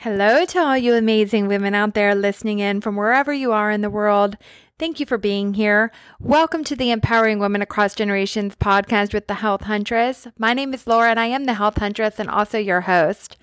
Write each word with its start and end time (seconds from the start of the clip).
Hello 0.00 0.44
to 0.44 0.58
all 0.58 0.76
you 0.76 0.94
amazing 0.94 1.48
women 1.48 1.74
out 1.74 1.94
there 1.94 2.14
listening 2.14 2.58
in 2.58 2.82
from 2.82 2.96
wherever 2.96 3.32
you 3.32 3.52
are 3.52 3.70
in 3.70 3.80
the 3.80 3.88
world. 3.88 4.36
Thank 4.78 5.00
you 5.00 5.06
for 5.06 5.16
being 5.16 5.54
here. 5.54 5.90
Welcome 6.20 6.64
to 6.64 6.76
the 6.76 6.90
Empowering 6.90 7.38
Women 7.38 7.62
Across 7.62 7.94
Generations 7.94 8.54
podcast 8.56 9.14
with 9.14 9.26
the 9.26 9.34
Health 9.34 9.62
Huntress. 9.62 10.28
My 10.38 10.52
name 10.52 10.74
is 10.74 10.86
Laura 10.86 11.08
and 11.08 11.18
I 11.18 11.26
am 11.26 11.44
the 11.44 11.54
Health 11.54 11.78
Huntress 11.78 12.18
and 12.18 12.28
also 12.28 12.58
your 12.58 12.82
host. 12.82 13.38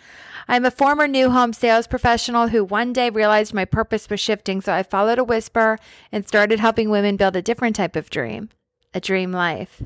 I'm 0.48 0.64
a 0.64 0.70
former 0.70 1.08
new 1.08 1.32
home 1.32 1.54
sales 1.54 1.88
professional 1.88 2.50
who 2.50 2.64
one 2.64 2.94
day 2.94 3.10
realized 3.10 3.56
my 3.56 3.66
purpose 3.66 4.08
was 4.08 4.20
shifting, 4.20 4.62
so 4.62 4.74
I 4.74 4.84
followed 4.84 5.18
a 5.18 5.24
whisper 5.24 5.80
and 6.12 6.28
started 6.28 6.60
helping 6.60 6.92
women 6.92 7.18
build 7.18 7.36
a 7.36 7.42
different 7.42 7.76
type 7.76 7.96
of 7.96 8.12
dream 8.12 8.50
a 8.94 9.00
dream 9.00 9.32
life. 9.32 9.82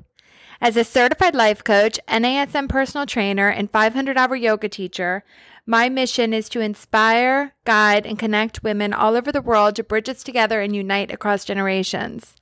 As 0.60 0.76
a 0.76 0.84
certified 0.84 1.36
life 1.36 1.64
coach, 1.64 2.00
NASM 2.08 2.68
personal 2.68 3.06
trainer, 3.06 3.48
and 3.48 3.70
500 3.72 4.18
hour 4.18 4.36
yoga 4.36 4.68
teacher, 4.68 5.24
my 5.68 5.90
mission 5.90 6.34
is 6.34 6.48
to 6.50 6.62
inspire, 6.62 7.54
guide, 7.66 8.06
and 8.06 8.18
connect 8.18 8.64
women 8.64 8.94
all 8.94 9.16
over 9.18 9.34
the 9.34 9.42
world 9.42 9.76
to 9.76 9.84
bridge 9.84 10.08
us 10.08 10.24
together 10.24 10.62
and 10.62 10.74
unite 10.74 11.12
across 11.12 11.44
generations. 11.44 12.38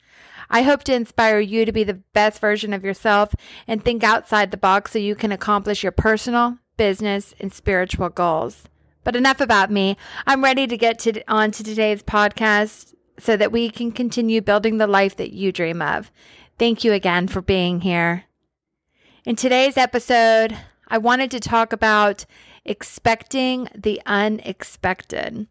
I 0.48 0.62
hope 0.62 0.84
to 0.84 0.94
inspire 0.94 1.40
you 1.40 1.66
to 1.66 1.72
be 1.72 1.84
the 1.84 2.02
best 2.14 2.40
version 2.40 2.72
of 2.72 2.84
yourself 2.86 3.34
and 3.68 3.84
think 3.84 4.04
outside 4.04 4.52
the 4.52 4.58
box 4.58 4.92
so 4.92 5.00
you 5.00 5.16
can 5.16 5.32
accomplish 5.32 5.82
your 5.82 5.92
personal, 5.92 6.60
business, 6.78 7.34
and 7.40 7.52
spiritual 7.52 8.10
goals. 8.10 8.66
But 9.04 9.16
enough 9.16 9.42
about 9.42 9.72
me. 9.72 9.98
I'm 10.28 10.44
ready 10.44 10.68
to 10.68 10.78
get 10.78 11.00
to, 11.00 11.24
on 11.28 11.50
to 11.52 11.64
today's 11.64 12.04
podcast 12.04 12.94
so 13.18 13.36
that 13.38 13.52
we 13.52 13.72
can 13.72 13.92
continue 13.92 14.40
building 14.40 14.78
the 14.78 14.86
life 14.86 15.16
that 15.18 15.34
you 15.34 15.52
dream 15.52 15.82
of. 15.82 16.12
Thank 16.60 16.84
you 16.84 16.94
again 16.94 17.28
for 17.28 17.42
being 17.42 17.82
here. 17.82 18.26
In 19.26 19.36
today's 19.36 19.78
episode, 19.78 20.56
I 20.88 21.00
wanted 21.00 21.32
to 21.32 21.40
talk 21.40 21.74
about 21.74 22.26
expecting 22.66 23.68
the 23.76 24.02
unexpected. 24.06 25.48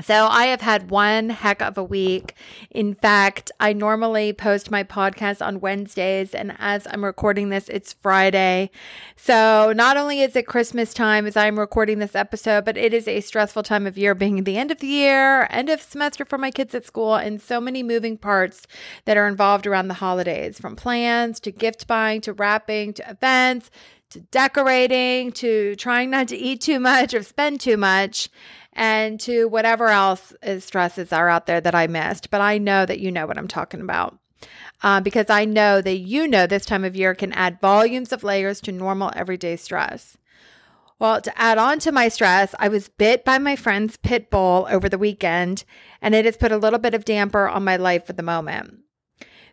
So 0.00 0.26
I 0.26 0.46
have 0.46 0.62
had 0.62 0.90
one 0.90 1.28
heck 1.28 1.60
of 1.60 1.76
a 1.76 1.84
week. 1.84 2.34
In 2.70 2.94
fact, 2.94 3.52
I 3.60 3.74
normally 3.74 4.32
post 4.32 4.70
my 4.70 4.82
podcast 4.84 5.44
on 5.46 5.60
Wednesdays, 5.60 6.34
and 6.34 6.56
as 6.58 6.86
I'm 6.90 7.04
recording 7.04 7.50
this, 7.50 7.68
it's 7.68 7.92
Friday. 7.92 8.70
So 9.16 9.74
not 9.76 9.98
only 9.98 10.22
is 10.22 10.34
it 10.34 10.46
Christmas 10.46 10.94
time 10.94 11.26
as 11.26 11.36
I'm 11.36 11.58
recording 11.58 11.98
this 11.98 12.14
episode, 12.14 12.64
but 12.64 12.78
it 12.78 12.94
is 12.94 13.06
a 13.06 13.20
stressful 13.20 13.64
time 13.64 13.86
of 13.86 13.98
year, 13.98 14.14
being 14.14 14.44
the 14.44 14.56
end 14.56 14.70
of 14.70 14.78
the 14.78 14.86
year, 14.86 15.46
end 15.50 15.68
of 15.68 15.82
semester 15.82 16.24
for 16.24 16.38
my 16.38 16.50
kids 16.50 16.74
at 16.74 16.86
school, 16.86 17.16
and 17.16 17.38
so 17.38 17.60
many 17.60 17.82
moving 17.82 18.16
parts 18.16 18.66
that 19.04 19.18
are 19.18 19.28
involved 19.28 19.66
around 19.66 19.88
the 19.88 19.94
holidays 19.94 20.58
from 20.58 20.74
plans 20.74 21.38
to 21.40 21.50
gift 21.50 21.86
buying 21.86 22.22
to 22.22 22.32
wrapping 22.32 22.94
to 22.94 23.10
events 23.10 23.70
to 24.12 24.20
decorating 24.20 25.32
to 25.32 25.74
trying 25.76 26.10
not 26.10 26.28
to 26.28 26.36
eat 26.36 26.60
too 26.60 26.80
much 26.80 27.14
or 27.14 27.22
spend 27.22 27.60
too 27.60 27.76
much 27.76 28.28
and 28.72 29.20
to 29.20 29.46
whatever 29.46 29.88
else 29.88 30.32
stresses 30.58 31.12
are 31.12 31.28
out 31.28 31.46
there 31.46 31.60
that 31.60 31.74
I 31.74 31.86
missed. 31.86 32.30
But 32.30 32.40
I 32.40 32.58
know 32.58 32.86
that 32.86 33.00
you 33.00 33.12
know 33.12 33.26
what 33.26 33.38
I'm 33.38 33.48
talking 33.48 33.80
about. 33.80 34.18
Uh, 34.82 35.00
because 35.00 35.30
I 35.30 35.44
know 35.44 35.80
that 35.80 35.98
you 35.98 36.26
know 36.26 36.46
this 36.46 36.66
time 36.66 36.84
of 36.84 36.96
year 36.96 37.14
can 37.14 37.32
add 37.32 37.60
volumes 37.60 38.12
of 38.12 38.24
layers 38.24 38.60
to 38.62 38.72
normal 38.72 39.12
everyday 39.14 39.56
stress. 39.56 40.16
Well, 40.98 41.20
to 41.20 41.38
add 41.38 41.58
on 41.58 41.78
to 41.80 41.92
my 41.92 42.08
stress, 42.08 42.54
I 42.58 42.68
was 42.68 42.88
bit 42.88 43.24
by 43.24 43.38
my 43.38 43.56
friend's 43.56 43.96
pit 43.96 44.30
bull 44.30 44.66
over 44.70 44.88
the 44.88 44.98
weekend, 44.98 45.64
and 46.00 46.14
it 46.14 46.24
has 46.24 46.36
put 46.36 46.52
a 46.52 46.56
little 46.56 46.78
bit 46.78 46.94
of 46.94 47.04
damper 47.04 47.48
on 47.48 47.64
my 47.64 47.76
life 47.76 48.10
at 48.10 48.16
the 48.16 48.22
moment. 48.22 48.81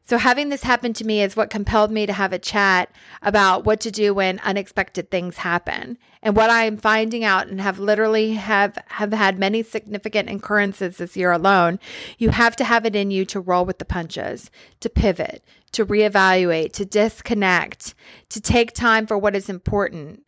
So, 0.06 0.18
having 0.18 0.50
this 0.50 0.64
happen 0.64 0.94
to 0.94 1.06
me 1.06 1.22
is 1.22 1.36
what 1.36 1.50
compelled 1.50 1.92
me 1.92 2.06
to 2.06 2.14
have 2.14 2.34
a 2.34 2.40
chat 2.40 2.92
about 3.22 3.66
what 3.66 3.80
to 3.82 3.92
do 3.92 4.14
when 4.14 4.40
unexpected 4.40 5.12
things 5.12 5.38
happen. 5.38 5.98
And 6.22 6.36
what 6.36 6.50
I'm 6.50 6.78
finding 6.78 7.24
out 7.24 7.48
and 7.48 7.62
have 7.62 7.80
literally 7.80 8.34
have 8.34 8.78
have 8.88 9.14
had 9.14 9.40
many 9.40 9.64
significant 9.64 10.30
occurrences 10.30 10.98
this 10.98 11.16
year 11.16 11.32
alone, 11.32 11.80
you 12.18 12.30
have 12.30 12.56
to 12.58 12.64
have 12.64 12.86
it 12.86 12.96
in 12.96 13.12
you 13.12 13.24
to 13.26 13.40
roll 13.40 13.66
with 13.66 13.78
the 13.78 13.86
punches, 13.86 14.50
to 14.80 14.90
pivot, 14.90 15.44
to 15.74 15.86
reevaluate, 15.86 16.74
to 16.74 16.86
disconnect, 16.86 17.94
to 18.30 18.42
take 18.42 18.74
time 18.74 19.06
for 19.06 19.18
what 19.18 19.36
is 19.36 19.50
important. 19.50 20.24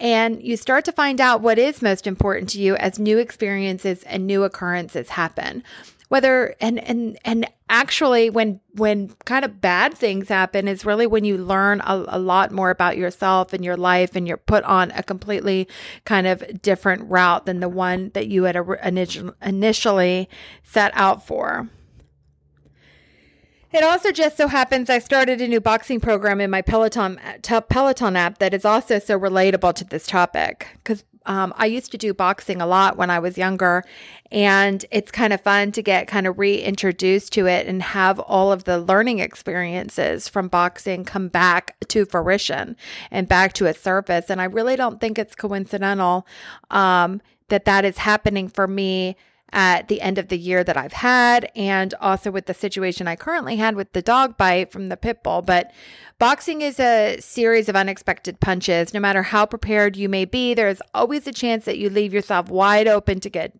And 0.00 0.40
you 0.40 0.56
start 0.56 0.84
to 0.84 0.92
find 0.92 1.20
out 1.20 1.40
what 1.40 1.58
is 1.58 1.82
most 1.82 2.06
important 2.06 2.50
to 2.50 2.60
you 2.60 2.76
as 2.76 3.00
new 3.00 3.18
experiences 3.18 4.04
and 4.04 4.26
new 4.26 4.44
occurrences 4.44 5.08
happen 5.08 5.64
whether 6.08 6.54
and 6.60 6.78
and 6.78 7.18
and 7.24 7.46
actually 7.68 8.30
when 8.30 8.60
when 8.74 9.08
kind 9.24 9.44
of 9.44 9.60
bad 9.60 9.94
things 9.94 10.28
happen 10.28 10.66
is 10.66 10.84
really 10.84 11.06
when 11.06 11.24
you 11.24 11.36
learn 11.36 11.80
a, 11.80 12.04
a, 12.08 12.18
lot 12.18 12.50
more 12.50 12.70
about 12.70 12.96
yourself 12.96 13.52
and 13.52 13.62
your 13.64 13.76
life 13.76 14.16
and 14.16 14.26
you're 14.26 14.38
put 14.38 14.64
on 14.64 14.90
a 14.92 15.02
completely 15.02 15.68
kind 16.04 16.26
of 16.26 16.62
different 16.62 17.08
route 17.10 17.44
than 17.44 17.60
the 17.60 17.68
one 17.68 18.10
that 18.14 18.28
you 18.28 18.44
had 18.44 18.56
initially 19.42 20.28
set 20.62 20.92
out 20.94 21.26
for. 21.26 21.68
It 23.70 23.84
also 23.84 24.12
just 24.12 24.38
so 24.38 24.48
happens 24.48 24.88
I 24.88 24.98
started 24.98 25.42
a 25.42 25.48
new 25.48 25.60
boxing 25.60 26.00
program 26.00 26.40
in 26.40 26.50
my 26.50 26.62
Peloton 26.62 27.20
Peloton 27.68 28.16
app 28.16 28.38
that 28.38 28.54
is 28.54 28.64
also 28.64 28.98
so 28.98 29.18
relatable 29.18 29.74
to 29.74 29.84
this 29.84 30.06
topic 30.06 30.68
because 30.82 31.04
um, 31.28 31.52
I 31.56 31.66
used 31.66 31.92
to 31.92 31.98
do 31.98 32.12
boxing 32.14 32.60
a 32.60 32.66
lot 32.66 32.96
when 32.96 33.10
I 33.10 33.18
was 33.18 33.36
younger, 33.38 33.84
and 34.32 34.84
it's 34.90 35.10
kind 35.10 35.32
of 35.32 35.42
fun 35.42 35.72
to 35.72 35.82
get 35.82 36.08
kind 36.08 36.26
of 36.26 36.38
reintroduced 36.38 37.32
to 37.34 37.46
it 37.46 37.66
and 37.66 37.82
have 37.82 38.18
all 38.18 38.50
of 38.50 38.64
the 38.64 38.80
learning 38.80 39.20
experiences 39.20 40.26
from 40.26 40.48
boxing 40.48 41.04
come 41.04 41.28
back 41.28 41.76
to 41.88 42.06
fruition 42.06 42.76
and 43.10 43.28
back 43.28 43.52
to 43.54 43.66
a 43.66 43.74
surface. 43.74 44.30
And 44.30 44.40
I 44.40 44.44
really 44.44 44.74
don't 44.74 45.00
think 45.00 45.18
it's 45.18 45.34
coincidental 45.34 46.26
um, 46.70 47.20
that 47.48 47.66
that 47.66 47.84
is 47.84 47.98
happening 47.98 48.48
for 48.48 48.66
me 48.66 49.16
at 49.52 49.88
the 49.88 50.00
end 50.00 50.18
of 50.18 50.28
the 50.28 50.38
year 50.38 50.62
that 50.62 50.76
I've 50.76 50.92
had, 50.92 51.50
and 51.56 51.94
also 52.00 52.30
with 52.30 52.46
the 52.46 52.54
situation 52.54 53.08
I 53.08 53.16
currently 53.16 53.56
had 53.56 53.76
with 53.76 53.92
the 53.92 54.02
dog 54.02 54.36
bite 54.36 54.70
from 54.70 54.88
the 54.88 54.96
pit 54.96 55.22
bull. 55.22 55.40
But 55.40 55.72
boxing 56.18 56.60
is 56.60 56.78
a 56.78 57.18
series 57.20 57.68
of 57.68 57.76
unexpected 57.76 58.40
punches. 58.40 58.92
No 58.92 59.00
matter 59.00 59.22
how 59.22 59.46
prepared 59.46 59.96
you 59.96 60.08
may 60.08 60.26
be, 60.26 60.52
there's 60.52 60.82
always 60.92 61.26
a 61.26 61.32
chance 61.32 61.64
that 61.64 61.78
you 61.78 61.88
leave 61.88 62.12
yourself 62.12 62.50
wide 62.50 62.88
open 62.88 63.20
to 63.20 63.30
get 63.30 63.52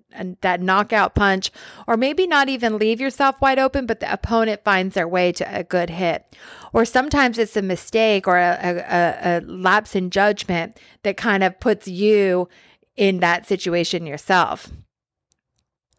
that 0.42 0.60
knockout 0.60 1.14
punch, 1.14 1.50
or 1.86 1.96
maybe 1.96 2.26
not 2.26 2.48
even 2.48 2.78
leave 2.78 3.00
yourself 3.00 3.40
wide 3.40 3.58
open, 3.58 3.86
but 3.86 4.00
the 4.00 4.12
opponent 4.12 4.64
finds 4.64 4.94
their 4.94 5.08
way 5.08 5.32
to 5.32 5.56
a 5.56 5.64
good 5.64 5.90
hit. 5.90 6.36
Or 6.74 6.84
sometimes 6.84 7.38
it's 7.38 7.56
a 7.56 7.62
mistake 7.62 8.28
or 8.28 8.36
a, 8.36 8.58
a, 8.60 9.38
a 9.38 9.40
lapse 9.40 9.94
in 9.94 10.10
judgment 10.10 10.78
that 11.02 11.16
kind 11.16 11.42
of 11.42 11.58
puts 11.60 11.88
you 11.88 12.48
in 12.96 13.20
that 13.20 13.46
situation 13.46 14.06
yourself. 14.06 14.70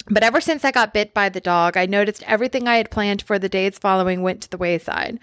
But 0.09 0.23
ever 0.23 0.41
since 0.41 0.65
I 0.65 0.71
got 0.71 0.93
bit 0.93 1.13
by 1.13 1.29
the 1.29 1.39
dog, 1.39 1.77
I 1.77 1.85
noticed 1.85 2.23
everything 2.23 2.67
I 2.67 2.77
had 2.77 2.89
planned 2.89 3.21
for 3.21 3.37
the 3.37 3.47
days 3.47 3.77
following 3.77 4.23
went 4.23 4.41
to 4.41 4.49
the 4.49 4.57
wayside. 4.57 5.19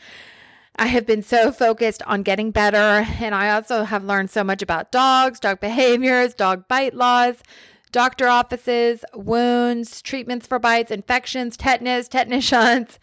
I 0.76 0.86
have 0.86 1.06
been 1.06 1.22
so 1.22 1.50
focused 1.50 2.02
on 2.04 2.22
getting 2.22 2.52
better, 2.52 3.04
and 3.20 3.34
I 3.34 3.50
also 3.50 3.82
have 3.84 4.04
learned 4.04 4.30
so 4.30 4.44
much 4.44 4.62
about 4.62 4.92
dogs, 4.92 5.40
dog 5.40 5.58
behaviors, 5.58 6.34
dog 6.34 6.68
bite 6.68 6.94
laws, 6.94 7.42
doctor 7.90 8.28
offices, 8.28 9.04
wounds, 9.14 10.02
treatments 10.02 10.46
for 10.46 10.58
bites, 10.58 10.90
infections, 10.90 11.56
tetanus, 11.56 12.08
tetanus 12.08 12.44
shots. 12.44 12.98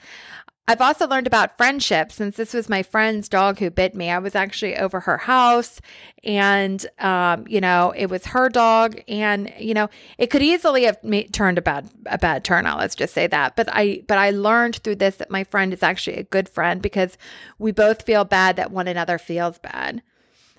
I've 0.66 0.80
also 0.80 1.08
learned 1.08 1.28
about 1.28 1.58
friendship 1.58 2.10
since 2.10 2.38
this 2.38 2.54
was 2.54 2.70
my 2.70 2.84
friend's 2.84 3.28
dog 3.28 3.60
who 3.60 3.70
bit 3.70 3.96
me. 3.96 4.10
I 4.10 4.20
was 4.20 4.34
actually 4.34 4.78
over 4.78 5.02
her 5.02 5.18
house 5.18 5.82
and, 6.24 6.86
um, 7.00 7.46
you 7.50 7.60
know, 7.60 7.94
it 7.98 8.10
was 8.10 8.28
her 8.28 8.48
dog 8.48 9.02
and, 9.10 9.52
you 9.60 9.74
know, 9.74 9.90
it 10.18 10.28
could 10.28 10.42
easily 10.42 10.84
have 10.84 11.00
turned 11.34 11.58
a 11.58 11.62
bad, 11.62 11.90
a 12.06 12.18
bad 12.18 12.46
turnout. 12.46 12.80
Let's 12.80 12.96
just 12.96 13.14
say 13.14 13.28
that. 13.28 13.58
But 13.58 13.68
I, 13.74 14.04
but 14.08 14.18
I 14.18 14.30
learned 14.30 14.78
through 14.78 14.96
this 14.96 15.18
that 15.18 15.30
my 15.30 15.44
friend 15.44 15.74
is 15.74 15.84
actually 15.84 16.16
a 16.16 16.24
good 16.24 16.48
friend 16.48 16.82
because 16.82 17.18
we 17.60 17.74
both 17.74 18.04
feel 18.06 18.24
bad 18.24 18.56
that 18.56 18.72
one 18.72 18.88
another 18.88 19.18
feels 19.18 19.58
bad. 19.58 20.02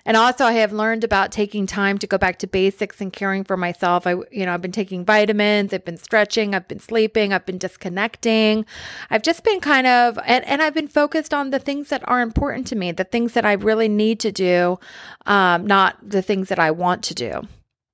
And 0.07 0.17
also 0.17 0.45
I 0.45 0.53
have 0.53 0.73
learned 0.73 1.05
about 1.05 1.33
taking 1.33 1.67
time 1.67 1.99
to 1.99 2.07
go 2.07 2.19
back 2.19 2.39
to 2.41 2.47
basics 2.47 3.01
and 3.01 3.13
caring 3.13 3.45
for 3.45 3.57
myself. 3.57 4.07
I 4.07 4.13
you 4.31 4.45
know, 4.45 4.53
I've 4.53 4.63
been 4.63 4.73
taking 4.73 5.05
vitamins, 5.05 5.73
I've 5.73 5.85
been 5.85 5.97
stretching, 5.97 6.55
I've 6.55 6.69
been 6.69 6.81
sleeping, 6.81 7.33
I've 7.33 7.47
been 7.47 7.59
disconnecting. 7.59 8.67
I've 9.11 9.23
just 9.23 9.45
been 9.45 9.61
kind 9.61 9.87
of 9.87 10.19
and, 10.27 10.45
and 10.47 10.63
I've 10.63 10.75
been 10.75 10.89
focused 10.89 11.33
on 11.33 11.51
the 11.51 11.59
things 11.59 11.89
that 11.89 12.07
are 12.09 12.21
important 12.21 12.67
to 12.69 12.77
me, 12.77 12.93
the 12.93 13.05
things 13.05 13.33
that 13.33 13.45
I 13.45 13.53
really 13.53 13.89
need 13.89 14.21
to 14.21 14.33
do, 14.33 14.79
um, 15.27 15.67
not 15.67 15.97
the 16.03 16.23
things 16.23 16.49
that 16.49 16.59
I 16.59 16.71
want 16.71 17.03
to 17.05 17.15
do 17.15 17.43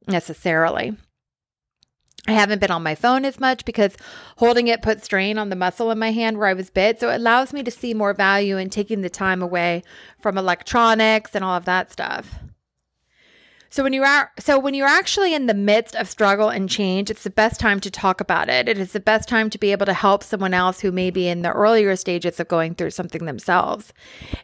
necessarily. 0.07 0.97
I 2.27 2.33
haven't 2.33 2.61
been 2.61 2.71
on 2.71 2.83
my 2.83 2.95
phone 2.95 3.25
as 3.25 3.41
much 3.41 3.65
because 3.65 3.97
holding 4.37 4.69
it 4.69 4.83
put 4.83 5.05
strain 5.05 5.39
on 5.39 5.49
the 5.49 5.57
muscle 5.57 5.91
in 5.91 5.99
my 5.99 6.13
hand 6.13 6.39
where 6.39 6.49
I 6.49 6.55
was 6.55 6.71
bit. 6.71 7.01
So 7.01 7.11
it 7.11 7.17
allows 7.17 7.53
me 7.53 7.63
to 7.63 7.71
see 7.71 7.95
more 7.95 8.13
value 8.13 8.57
in 8.57 8.71
taking 8.71 9.01
the 9.01 9.11
time 9.11 9.43
away 9.43 9.83
from 10.21 10.37
electronics 10.37 11.35
and 11.35 11.45
all 11.45 11.57
of 11.57 11.65
that 11.65 11.91
stuff. 11.91 12.39
So 13.73 13.85
when 13.85 13.93
you 13.93 14.03
are 14.03 14.33
so 14.41 14.59
when 14.59 14.75
you're 14.75 14.89
actually 14.89 15.33
in 15.33 15.47
the 15.47 15.55
midst 15.55 15.95
of 15.95 16.09
struggle 16.09 16.49
and 16.49 16.69
change, 16.69 17.09
it's 17.09 17.23
the 17.23 17.31
best 17.31 17.61
time 17.61 17.79
to 17.81 17.91
talk 17.91 18.21
about 18.21 18.49
it. 18.49 18.69
It 18.69 18.79
is 18.79 18.93
the 18.93 18.99
best 18.99 19.29
time 19.29 19.49
to 19.49 19.59
be 19.59 19.71
able 19.71 19.87
to 19.87 19.95
help 19.95 20.25
someone 20.25 20.53
else 20.53 20.81
who 20.81 20.91
may 20.91 21.11
be 21.11 21.29
in 21.29 21.43
the 21.43 21.53
earlier 21.53 21.95
stages 21.95 22.41
of 22.41 22.49
going 22.49 22.75
through 22.75 22.91
something 22.91 23.27
themselves. 23.27 23.93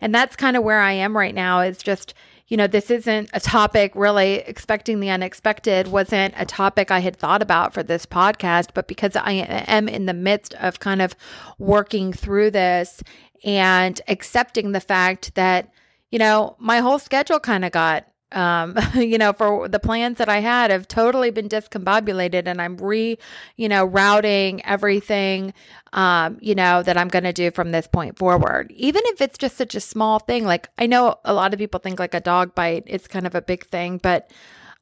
And 0.00 0.14
that's 0.14 0.36
kind 0.36 0.56
of 0.56 0.62
where 0.62 0.80
I 0.80 0.92
am 0.92 1.16
right 1.16 1.34
now 1.34 1.60
is 1.60 1.78
just 1.78 2.14
you 2.48 2.56
know, 2.56 2.66
this 2.66 2.90
isn't 2.90 3.28
a 3.32 3.40
topic 3.40 3.92
really 3.94 4.36
expecting 4.36 5.00
the 5.00 5.10
unexpected 5.10 5.88
wasn't 5.88 6.34
a 6.36 6.44
topic 6.44 6.90
I 6.90 7.00
had 7.00 7.16
thought 7.16 7.42
about 7.42 7.74
for 7.74 7.82
this 7.82 8.06
podcast, 8.06 8.68
but 8.72 8.86
because 8.86 9.16
I 9.16 9.32
am 9.32 9.88
in 9.88 10.06
the 10.06 10.14
midst 10.14 10.54
of 10.54 10.78
kind 10.78 11.02
of 11.02 11.16
working 11.58 12.12
through 12.12 12.52
this 12.52 13.02
and 13.44 14.00
accepting 14.06 14.72
the 14.72 14.80
fact 14.80 15.34
that, 15.34 15.70
you 16.10 16.18
know, 16.18 16.56
my 16.58 16.78
whole 16.78 17.00
schedule 17.00 17.40
kind 17.40 17.64
of 17.64 17.72
got 17.72 18.06
um, 18.32 18.76
you 18.94 19.18
know, 19.18 19.32
for 19.32 19.68
the 19.68 19.78
plans 19.78 20.18
that 20.18 20.28
I 20.28 20.40
had 20.40 20.70
have 20.70 20.88
totally 20.88 21.30
been 21.30 21.48
discombobulated 21.48 22.46
and 22.46 22.60
I'm 22.60 22.76
re, 22.76 23.18
you 23.56 23.68
know, 23.68 23.84
routing 23.84 24.64
everything, 24.64 25.54
um, 25.92 26.38
you 26.40 26.54
know, 26.54 26.82
that 26.82 26.96
I'm 26.96 27.08
going 27.08 27.24
to 27.24 27.32
do 27.32 27.50
from 27.50 27.70
this 27.70 27.86
point 27.86 28.18
forward. 28.18 28.72
Even 28.74 29.02
if 29.06 29.20
it's 29.20 29.38
just 29.38 29.56
such 29.56 29.74
a 29.74 29.80
small 29.80 30.18
thing, 30.18 30.44
like 30.44 30.68
I 30.78 30.86
know 30.86 31.16
a 31.24 31.32
lot 31.32 31.52
of 31.52 31.58
people 31.58 31.80
think 31.80 31.98
like 31.98 32.14
a 32.14 32.20
dog 32.20 32.54
bite 32.54 32.84
is 32.86 33.06
kind 33.06 33.26
of 33.26 33.34
a 33.34 33.42
big 33.42 33.66
thing, 33.66 33.98
but, 34.02 34.30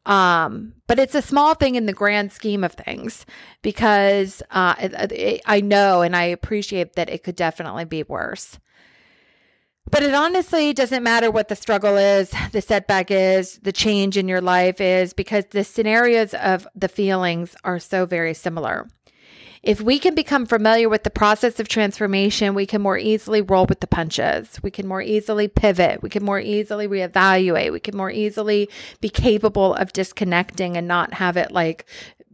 um, 0.07 0.75
but 0.87 0.99
it's 0.99 1.15
a 1.15 1.23
small 1.23 1.55
thing 1.55 1.77
in 1.77 1.87
the 1.87 1.93
grand 1.93 2.31
scheme 2.33 2.63
of 2.63 2.73
things 2.73 3.25
because, 3.63 4.43
uh, 4.51 4.75
it, 4.79 5.13
it, 5.13 5.41
I 5.47 5.61
know 5.61 6.03
and 6.03 6.15
I 6.15 6.25
appreciate 6.25 6.95
that 6.95 7.09
it 7.09 7.23
could 7.23 7.37
definitely 7.37 7.85
be 7.87 8.03
worse. 8.03 8.59
But 9.91 10.03
it 10.03 10.15
honestly 10.15 10.73
doesn't 10.73 11.03
matter 11.03 11.31
what 11.31 11.49
the 11.49 11.57
struggle 11.57 11.97
is, 11.97 12.33
the 12.53 12.63
setback 12.63 13.11
is, 13.11 13.59
the 13.59 13.73
change 13.73 14.17
in 14.17 14.29
your 14.29 14.41
life 14.41 14.81
is, 14.81 15.13
because 15.13 15.45
the 15.51 15.63
scenarios 15.63 16.35
of 16.35 16.67
the 16.75 16.89
feelings 16.89 17.55
are 17.65 17.79
so 17.79 18.07
very 18.07 18.35
similar. 18.35 18.89
If 19.63 19.81
we 19.81 19.99
can 19.99 20.15
become 20.15 20.45
familiar 20.45 20.91
with 20.91 21.05
the 21.05 21.11
process 21.11 21.59
of 21.59 21.69
transformation, 21.69 22.55
we 22.55 22.67
can 22.67 22.83
more 22.83 22.99
easily 22.99 23.41
roll 23.41 23.65
with 23.65 23.81
the 23.81 23.87
punches. 23.87 24.61
We 24.63 24.71
can 24.71 24.87
more 24.87 25.01
easily 25.01 25.49
pivot. 25.49 26.03
We 26.03 26.11
can 26.11 26.23
more 26.23 26.39
easily 26.39 26.87
reevaluate. 26.87 27.73
We 27.73 27.81
can 27.81 27.97
more 27.97 28.11
easily 28.11 28.69
be 29.01 29.09
capable 29.09 29.75
of 29.75 29.95
disconnecting 29.95 30.77
and 30.77 30.87
not 30.87 31.15
have 31.15 31.39
it 31.39 31.51
like, 31.51 31.87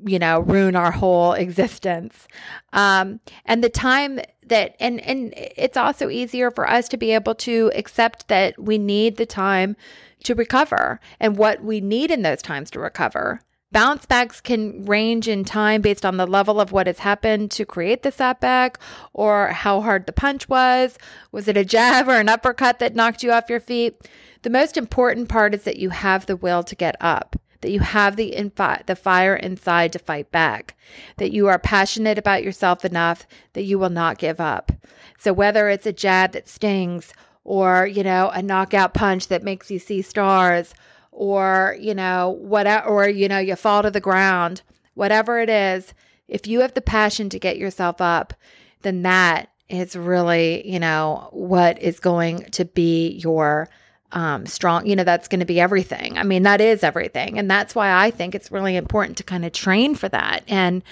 you 0.05 0.19
know, 0.19 0.41
ruin 0.41 0.77
our 0.77 0.91
whole 0.91 1.33
existence. 1.33 2.27
Um, 2.73 3.21
and 3.45 3.63
the 3.63 3.69
time 3.69 4.21
that 4.47 4.77
and 4.81 5.01
and 5.01 5.33
it's 5.37 5.77
also 5.77 6.09
easier 6.09 6.51
for 6.51 6.69
us 6.69 6.89
to 6.89 6.97
be 6.97 7.13
able 7.13 7.35
to 7.37 7.71
accept 7.75 8.29
that 8.29 8.59
we 8.59 8.79
need 8.79 9.17
the 9.17 9.27
time 9.27 9.77
to 10.25 10.35
recover 10.35 11.01
and 11.19 11.37
what 11.37 11.63
we 11.63 11.81
need 11.81 12.11
in 12.11 12.23
those 12.23 12.43
times 12.43 12.71
to 12.71 12.81
recover. 12.81 13.41
Bounce 13.73 14.05
backs 14.05 14.41
can 14.41 14.85
range 14.85 15.29
in 15.29 15.45
time 15.45 15.81
based 15.81 16.05
on 16.05 16.17
the 16.17 16.27
level 16.27 16.61
of 16.61 16.73
what 16.73 16.89
has 16.89 16.99
happened 16.99 17.53
to 17.53 17.65
create 17.65 18.03
the 18.03 18.11
setback 18.11 18.79
or 19.13 19.49
how 19.49 19.81
hard 19.81 20.07
the 20.07 20.13
punch 20.13 20.49
was. 20.49 20.99
Was 21.31 21.47
it 21.47 21.57
a 21.57 21.65
jab 21.65 22.09
or 22.09 22.19
an 22.19 22.29
uppercut 22.29 22.81
that 22.81 22.97
knocked 22.97 23.23
you 23.23 23.31
off 23.31 23.49
your 23.49 23.61
feet? 23.61 24.09
The 24.43 24.51
most 24.51 24.77
important 24.77 25.29
part 25.29 25.55
is 25.55 25.63
that 25.63 25.79
you 25.79 25.91
have 25.91 26.27
the 26.27 26.35
will 26.35 26.65
to 26.65 26.75
get 26.75 26.97
up 27.01 27.37
that 27.61 27.71
you 27.71 27.81
have 27.81 28.17
the 28.17 28.35
infi- 28.37 28.85
the 28.87 28.97
fire 28.97 29.37
inside 29.37 29.93
to 29.93 29.99
fight 29.99 30.31
back, 30.31 30.77
that 31.17 31.33
you 31.33 31.49
are 31.49 31.59
passionate 31.59 32.19
about 32.19 32.43
yourself 32.43 32.85
enough 32.85 33.27
that 33.53 33.65
you 33.65 33.79
will 33.79 33.91
not 33.91 34.19
give 34.19 34.41
up. 34.41 34.73
So 35.19 35.33
whether 35.33 35.69
it's 35.69 35.87
a 35.87 35.93
jab 35.93 36.33
that 36.33 36.49
stings 36.49 37.13
or, 37.45 37.87
you 37.87 38.03
know, 38.03 38.31
a 38.31 38.43
knockout 38.43 38.95
punch 38.95 39.29
that 39.29 39.43
makes 39.43 39.71
you 39.71 39.79
see 39.79 40.03
stars 40.03 40.75
or, 41.13 41.77
you 41.79 41.95
know, 41.95 42.31
whatever 42.31 42.87
or 42.87 43.09
you 43.09 43.29
know, 43.29 43.39
you 43.39 43.57
fall 43.57 43.83
to 43.83 43.91
the 43.91 44.01
ground, 44.01 44.63
whatever 44.95 45.41
it 45.41 45.51
is, 45.51 45.93
if 46.29 46.47
you 46.47 46.61
have 46.61 46.75
the 46.75 46.81
passion 46.81 47.29
to 47.29 47.39
get 47.39 47.59
yourself 47.59 48.01
up, 48.01 48.35
then 48.83 49.03
that 49.03 49.51
is 49.69 49.97
really, 49.97 50.69
you 50.69 50.79
know, 50.79 51.29
what 51.33 51.81
is 51.81 52.01
going 52.01 52.45
to 52.51 52.65
be 52.65 53.11
your 53.23 53.69
um, 54.13 54.47
strong, 54.47 54.87
you 54.87 54.97
know, 54.97 55.05
that's 55.05 55.29
going 55.29 55.41
to 55.41 55.47
be 55.47 55.61
everything. 55.61 56.19
I 56.19 56.23
mean, 56.23 56.43
that 56.43 56.61
is 56.61 56.83
everything. 56.83 57.39
And 57.39 57.51
that's 57.51 57.75
why 57.75 57.93
I 57.93 58.11
think 58.11 58.35
it's 58.35 58.51
really 58.51 58.77
important 58.77 59.19
to 59.19 59.25
kind 59.25 59.45
of 59.45 59.53
train 59.53 59.95
for 59.95 60.09
that. 60.09 60.43
And, 60.49 60.83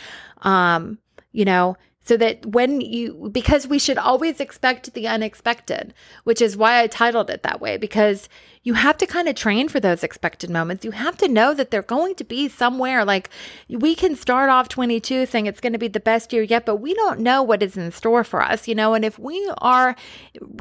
um, 0.42 0.98
you 1.32 1.44
know, 1.44 1.76
so 2.08 2.16
that 2.16 2.46
when 2.46 2.80
you, 2.80 3.28
because 3.30 3.68
we 3.68 3.78
should 3.78 3.98
always 3.98 4.40
expect 4.40 4.94
the 4.94 5.06
unexpected, 5.06 5.92
which 6.24 6.40
is 6.40 6.56
why 6.56 6.80
I 6.80 6.86
titled 6.86 7.28
it 7.28 7.42
that 7.42 7.60
way, 7.60 7.76
because 7.76 8.30
you 8.62 8.72
have 8.72 8.96
to 8.98 9.06
kind 9.06 9.28
of 9.28 9.34
train 9.34 9.68
for 9.68 9.78
those 9.78 10.02
expected 10.02 10.48
moments. 10.48 10.86
You 10.86 10.92
have 10.92 11.18
to 11.18 11.28
know 11.28 11.52
that 11.52 11.70
they're 11.70 11.82
going 11.82 12.14
to 12.14 12.24
be 12.24 12.48
somewhere. 12.48 13.04
Like 13.04 13.28
we 13.68 13.94
can 13.94 14.16
start 14.16 14.48
off 14.48 14.68
22 14.68 15.26
saying 15.26 15.44
it's 15.44 15.60
going 15.60 15.74
to 15.74 15.78
be 15.78 15.88
the 15.88 16.00
best 16.00 16.32
year 16.32 16.42
yet, 16.42 16.64
but 16.64 16.76
we 16.76 16.94
don't 16.94 17.20
know 17.20 17.42
what 17.42 17.62
is 17.62 17.76
in 17.76 17.92
store 17.92 18.24
for 18.24 18.42
us, 18.42 18.66
you 18.66 18.74
know? 18.74 18.94
And 18.94 19.04
if 19.04 19.18
we 19.18 19.52
are 19.58 19.94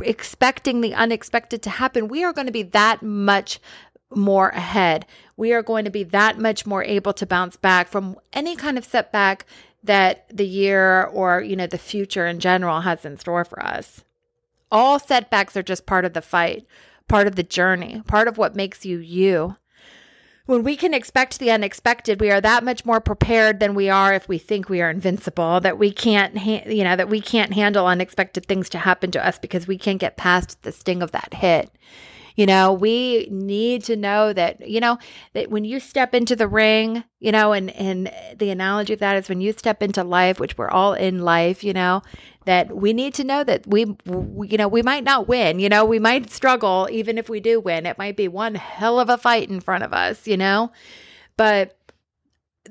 expecting 0.03 0.81
the 0.81 0.95
unexpected 0.95 1.61
to 1.61 1.69
happen, 1.69 2.09
we 2.09 2.25
are 2.25 2.33
going 2.33 2.47
to 2.47 2.53
be 2.53 2.63
that 2.63 3.01
much 3.01 3.61
more 4.13 4.49
ahead. 4.49 5.05
We 5.37 5.53
are 5.53 5.63
going 5.63 5.85
to 5.85 5.91
be 5.91 6.03
that 6.03 6.39
much 6.39 6.65
more 6.65 6.83
able 6.83 7.13
to 7.13 7.25
bounce 7.25 7.55
back 7.55 7.87
from 7.87 8.17
any 8.33 8.55
kind 8.55 8.77
of 8.77 8.85
setback 8.85 9.45
that 9.83 10.25
the 10.29 10.45
year 10.45 11.03
or, 11.05 11.41
you 11.41 11.55
know, 11.55 11.67
the 11.67 11.77
future 11.77 12.25
in 12.25 12.39
general 12.39 12.81
has 12.81 13.05
in 13.05 13.17
store 13.17 13.45
for 13.45 13.63
us. 13.63 14.03
All 14.71 14.99
setbacks 14.99 15.55
are 15.55 15.63
just 15.63 15.85
part 15.85 16.05
of 16.05 16.13
the 16.13 16.21
fight, 16.21 16.65
part 17.07 17.27
of 17.27 17.35
the 17.35 17.43
journey, 17.43 18.03
part 18.07 18.27
of 18.27 18.37
what 18.37 18.55
makes 18.55 18.85
you 18.85 18.97
you. 18.97 19.55
When 20.45 20.63
we 20.63 20.77
can 20.77 20.93
expect 20.93 21.39
the 21.39 21.51
unexpected, 21.51 22.21
we 22.21 22.31
are 22.31 22.39
that 22.39 22.63
much 22.63 22.85
more 22.85 23.01
prepared 23.01 23.59
than 23.59 23.75
we 23.75 23.89
are 23.89 24.13
if 24.13 24.29
we 24.29 24.37
think 24.37 24.69
we 24.69 24.81
are 24.81 24.89
invincible, 24.89 25.59
that 25.59 25.77
we 25.77 25.91
can't, 25.91 26.37
ha- 26.37 26.63
you 26.65 26.85
know, 26.85 26.95
that 26.95 27.09
we 27.09 27.19
can't 27.19 27.53
handle 27.53 27.85
unexpected 27.85 28.45
things 28.45 28.69
to 28.69 28.77
happen 28.77 29.11
to 29.11 29.25
us 29.25 29.37
because 29.37 29.67
we 29.67 29.77
can't 29.77 29.99
get 29.99 30.15
past 30.15 30.63
the 30.63 30.71
sting 30.71 31.01
of 31.01 31.11
that 31.11 31.33
hit. 31.33 31.69
You 32.37 32.45
know, 32.45 32.71
we 32.71 33.27
need 33.31 33.83
to 33.85 33.95
know 33.95 34.31
that, 34.31 34.69
you 34.69 34.79
know, 34.79 34.99
that 35.33 35.49
when 35.49 35.65
you 35.65 35.79
step 35.79 36.13
into 36.13 36.35
the 36.35 36.47
ring, 36.47 37.03
you 37.19 37.31
know, 37.31 37.51
and 37.51 37.71
and 37.71 38.11
the 38.37 38.51
analogy 38.51 38.93
of 38.93 38.99
that 38.99 39.17
is 39.17 39.27
when 39.27 39.41
you 39.41 39.53
step 39.53 39.81
into 39.81 40.03
life, 40.03 40.39
which 40.39 40.55
we're 40.55 40.69
all 40.69 40.93
in 40.93 41.23
life, 41.23 41.63
you 41.63 41.73
know, 41.73 42.03
that 42.45 42.77
we 42.77 42.93
need 42.93 43.15
to 43.15 43.23
know 43.23 43.43
that 43.43 43.65
we, 43.65 43.85
we 44.05 44.49
you 44.49 44.57
know, 44.57 44.67
we 44.67 44.83
might 44.83 45.03
not 45.03 45.27
win, 45.27 45.57
you 45.57 45.67
know, 45.67 45.83
we 45.83 45.97
might 45.97 46.29
struggle 46.29 46.87
even 46.91 47.17
if 47.17 47.27
we 47.27 47.39
do 47.39 47.59
win. 47.59 47.87
It 47.87 47.97
might 47.97 48.15
be 48.15 48.27
one 48.27 48.53
hell 48.53 48.99
of 48.99 49.09
a 49.09 49.17
fight 49.17 49.49
in 49.49 49.59
front 49.59 49.83
of 49.83 49.91
us, 49.91 50.27
you 50.27 50.37
know. 50.37 50.71
But 51.37 51.75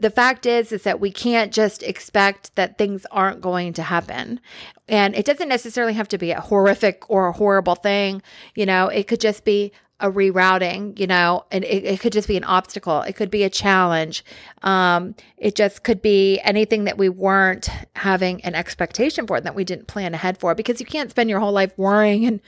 the 0.01 0.11
fact 0.11 0.47
is 0.47 0.73
is 0.73 0.83
that 0.83 1.01
we 1.01 1.11
can't 1.11 1.53
just 1.53 1.83
expect 1.83 2.55
that 2.57 2.79
things 2.79 3.07
aren't 3.11 3.41
going 3.41 3.73
to 3.75 3.83
happen. 3.83 4.41
And 4.89 5.15
it 5.17 5.25
doesn't 5.25 5.49
necessarily 5.49 5.95
have 5.95 6.09
to 6.09 6.19
be 6.19 6.31
a 6.31 6.41
horrific 6.41 7.09
or 7.11 7.29
a 7.29 7.33
horrible 7.33 7.75
thing. 7.75 8.23
You 8.55 8.67
know 8.67 8.89
it 8.89 9.09
could 9.09 9.21
just 9.21 9.45
be 9.45 9.73
a 9.99 10.11
rerouting 10.11 10.99
you 10.99 11.07
know 11.07 11.47
and 11.51 11.65
it, 11.65 11.83
it 11.83 12.01
could 12.01 12.13
just 12.13 12.29
be 12.29 12.37
an 12.37 12.45
obstacle. 12.45 13.03
It 13.03 13.15
could 13.15 13.31
be 13.31 13.45
a 13.45 13.51
challenge. 13.51 14.25
Um, 14.63 15.15
it 15.37 15.55
just 15.55 15.85
could 15.85 16.03
be 16.03 16.39
anything 16.41 16.85
that 16.85 16.99
we 16.99 17.09
weren't 17.09 17.69
having 17.97 18.45
an 18.45 18.55
expectation 18.55 19.27
for 19.27 19.41
that 19.41 19.55
we 19.55 19.65
didn't 19.65 19.87
plan 19.87 20.15
ahead 20.15 20.39
for 20.39 20.55
because 20.55 20.81
you 20.81 20.87
can't 20.87 21.11
spend 21.11 21.31
your 21.31 21.41
whole 21.41 21.53
life 21.53 21.73
worrying 21.77 22.41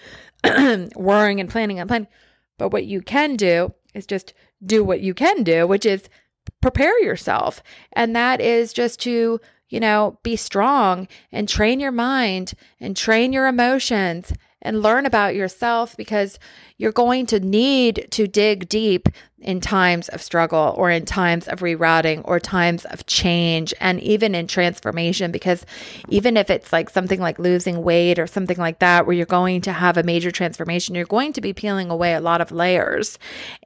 and 0.45 0.93
worrying 0.97 1.41
and 1.41 1.51
planning 1.51 1.81
and 1.81 1.89
planning. 1.89 2.09
But 2.59 2.73
what 2.73 2.85
you 2.85 3.03
can 3.03 3.37
do 3.37 3.75
is 3.95 4.07
just 4.07 4.35
do 4.65 4.83
what 4.83 5.01
you 5.01 5.15
can 5.15 5.45
do 5.45 5.67
which 5.67 5.87
is 5.87 6.09
prepare 6.61 7.01
yourself. 7.03 7.63
And 7.93 8.15
that 8.17 8.41
is 8.41 8.73
just 8.73 9.01
to, 9.01 9.41
you 9.69 9.81
know, 9.81 10.19
be 10.23 10.37
strong 10.37 11.09
and 11.33 11.49
train 11.49 11.81
your 11.81 11.93
mind 11.93 12.55
and 12.81 12.97
train 12.97 13.33
your 13.33 13.47
emotions 13.47 14.33
and 14.63 14.83
learn 14.83 15.07
about 15.07 15.35
yourself 15.35 15.97
because 15.97 16.39
you're 16.79 16.93
going 16.93 17.27
to 17.27 17.41
need 17.41 18.09
to 18.11 18.27
dig 18.27 18.69
deep 18.69 19.09
in 19.41 19.61
times 19.61 20.09
of 20.09 20.21
struggle 20.21 20.75
or 20.77 20.91
in 20.91 21.05
times 21.05 21.47
of 21.47 21.61
rerouting 21.61 22.23
or 22.25 22.41
times 22.41 22.85
of 22.87 23.07
change 23.07 23.73
and 23.81 24.01
even 24.01 24.35
in 24.35 24.49
transformation 24.49 25.31
because 25.31 25.65
even 26.09 26.37
if 26.37 26.51
it's 26.51 26.73
like 26.73 26.91
something 26.91 27.21
like 27.21 27.39
losing 27.39 27.85
weight 27.85 28.19
or 28.19 28.27
something 28.27 28.57
like 28.57 28.81
that 28.81 29.07
where 29.07 29.15
you're 29.15 29.27
going 29.27 29.61
to 29.61 29.73
have 29.73 29.97
a 29.97 30.03
major 30.03 30.33
transformation 30.33 30.95
you're 30.95 31.05
going 31.05 31.33
to 31.33 31.41
be 31.41 31.53
peeling 31.53 31.89
away 31.89 32.15
a 32.15 32.21
lot 32.21 32.41
of 32.41 32.51
layers. 32.51 33.19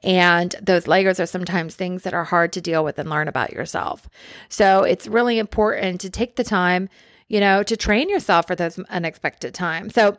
And 0.03 0.55
those 0.61 0.87
layers 0.87 1.19
are 1.19 1.25
sometimes 1.25 1.73
things 1.73 2.03
that 2.03 2.13
are 2.13 2.23
hard 2.23 2.53
to 2.53 2.61
deal 2.61 2.83
with 2.83 2.99
and 2.99 3.09
learn 3.09 3.27
about 3.27 3.51
yourself. 3.51 4.07
So 4.49 4.83
it's 4.83 5.07
really 5.07 5.39
important 5.39 6.01
to 6.01 6.09
take 6.09 6.35
the 6.35 6.43
time 6.43 6.89
you 7.29 7.39
know 7.39 7.63
to 7.63 7.75
train 7.75 8.09
yourself 8.09 8.45
for 8.45 8.55
those 8.55 8.77
unexpected 8.89 9.55
times. 9.55 9.95
So 9.95 10.17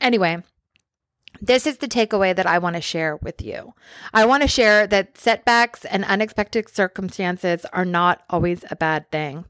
Anyway, 0.00 0.42
this 1.40 1.66
is 1.66 1.78
the 1.78 1.88
takeaway 1.88 2.34
that 2.34 2.46
I 2.46 2.58
want 2.58 2.76
to 2.76 2.82
share 2.82 3.16
with 3.16 3.42
you. 3.42 3.74
I 4.12 4.24
want 4.24 4.42
to 4.42 4.48
share 4.48 4.86
that 4.86 5.18
setbacks 5.18 5.84
and 5.84 6.04
unexpected 6.04 6.68
circumstances 6.68 7.66
are 7.72 7.84
not 7.84 8.22
always 8.30 8.64
a 8.70 8.76
bad 8.76 9.10
thing. 9.10 9.44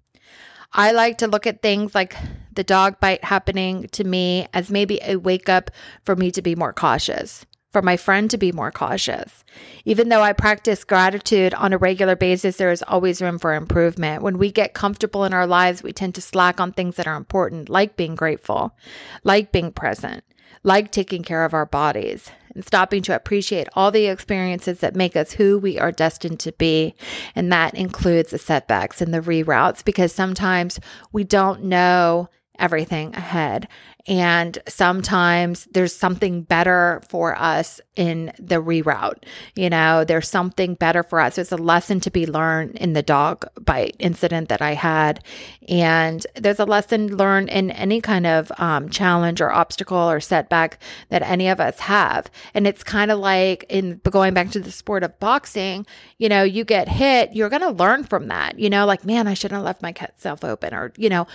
I 0.72 0.90
like 0.90 1.18
to 1.18 1.28
look 1.28 1.46
at 1.46 1.62
things 1.62 1.94
like 1.94 2.16
the 2.52 2.64
dog 2.64 2.98
bite 2.98 3.22
happening 3.22 3.86
to 3.92 4.02
me 4.02 4.48
as 4.52 4.70
maybe 4.70 4.98
a 5.02 5.16
wake 5.16 5.48
up 5.48 5.70
for 6.04 6.16
me 6.16 6.30
to 6.32 6.42
be 6.42 6.56
more 6.56 6.72
cautious, 6.72 7.46
for 7.72 7.80
my 7.80 7.96
friend 7.96 8.28
to 8.30 8.38
be 8.38 8.50
more 8.50 8.72
cautious. 8.72 9.44
Even 9.84 10.08
though 10.08 10.22
I 10.22 10.32
practice 10.32 10.82
gratitude 10.82 11.54
on 11.54 11.72
a 11.72 11.78
regular 11.78 12.16
basis, 12.16 12.56
there 12.56 12.72
is 12.72 12.82
always 12.88 13.22
room 13.22 13.38
for 13.38 13.54
improvement. 13.54 14.22
When 14.22 14.38
we 14.38 14.50
get 14.50 14.74
comfortable 14.74 15.24
in 15.24 15.32
our 15.32 15.46
lives, 15.46 15.82
we 15.82 15.92
tend 15.92 16.16
to 16.16 16.20
slack 16.20 16.60
on 16.60 16.72
things 16.72 16.96
that 16.96 17.06
are 17.06 17.16
important, 17.16 17.68
like 17.68 17.96
being 17.96 18.16
grateful, 18.16 18.76
like 19.22 19.52
being 19.52 19.70
present 19.70 20.24
like 20.62 20.90
taking 20.90 21.22
care 21.22 21.44
of 21.44 21.54
our 21.54 21.66
bodies. 21.66 22.30
and 22.54 22.64
stopping 22.64 23.02
to 23.02 23.14
appreciate 23.14 23.68
all 23.74 23.90
the 23.90 24.06
experiences 24.06 24.78
that 24.78 24.94
make 24.94 25.16
us 25.16 25.32
who 25.32 25.58
we 25.58 25.76
are 25.78 25.90
destined 25.90 26.38
to 26.38 26.52
be. 26.52 26.94
And 27.34 27.52
that 27.52 27.74
includes 27.74 28.30
the 28.30 28.38
setbacks 28.38 29.02
and 29.02 29.12
the 29.12 29.20
reroutes 29.20 29.84
because 29.84 30.12
sometimes 30.12 30.78
we 31.12 31.24
don't 31.24 31.64
know 31.64 32.28
everything 32.58 33.14
ahead. 33.16 33.66
And 34.06 34.58
sometimes 34.68 35.66
there's 35.73 35.94
something 35.94 36.42
better 36.42 37.00
for 37.08 37.34
us 37.38 37.80
in 37.96 38.32
the 38.38 38.56
reroute. 38.56 39.25
You 39.56 39.70
know, 39.70 40.04
there's 40.04 40.28
something 40.28 40.75
better 40.75 41.02
for 41.02 41.20
us. 41.20 41.38
It's 41.38 41.52
a 41.52 41.56
lesson 41.56 42.00
to 42.00 42.11
be 42.11 42.26
learned 42.26 42.76
in 42.76 42.92
the 42.92 43.02
dog 43.02 43.46
bite 43.64 43.96
incident 43.99 44.50
that 44.50 44.61
I 44.61 44.75
had. 44.75 45.25
And 45.68 46.26
there's 46.34 46.61
a 46.61 46.66
lesson 46.66 47.16
learned 47.16 47.49
in 47.49 47.70
any 47.70 48.02
kind 48.02 48.26
of 48.26 48.52
um, 48.58 48.90
challenge 48.90 49.40
or 49.40 49.50
obstacle 49.50 49.96
or 49.96 50.20
setback 50.20 50.78
that 51.08 51.23
any 51.23 51.49
of 51.49 51.58
us 51.58 51.80
have. 51.80 52.30
And 52.52 52.66
it's 52.66 52.84
kind 52.84 53.11
of 53.11 53.18
like 53.18 53.64
in 53.70 54.02
going 54.04 54.34
back 54.34 54.50
to 54.50 54.61
the 54.61 54.73
sport 54.73 55.02
of 55.02 55.18
boxing, 55.18 55.87
you 56.18 56.28
know, 56.28 56.42
you 56.42 56.64
get 56.64 56.88
hit, 56.88 57.34
you're 57.34 57.49
going 57.49 57.62
to 57.62 57.70
learn 57.70 58.04
from 58.04 58.28
that. 58.28 58.58
You 58.58 58.68
know, 58.68 58.84
like, 58.84 59.06
man, 59.06 59.26
I 59.26 59.34
shouldn't 59.34 59.56
have 59.56 59.64
left 59.64 59.82
myself 59.82 60.44
open. 60.44 60.75
Or, 60.75 60.92
you 60.99 61.08
know, 61.08 61.26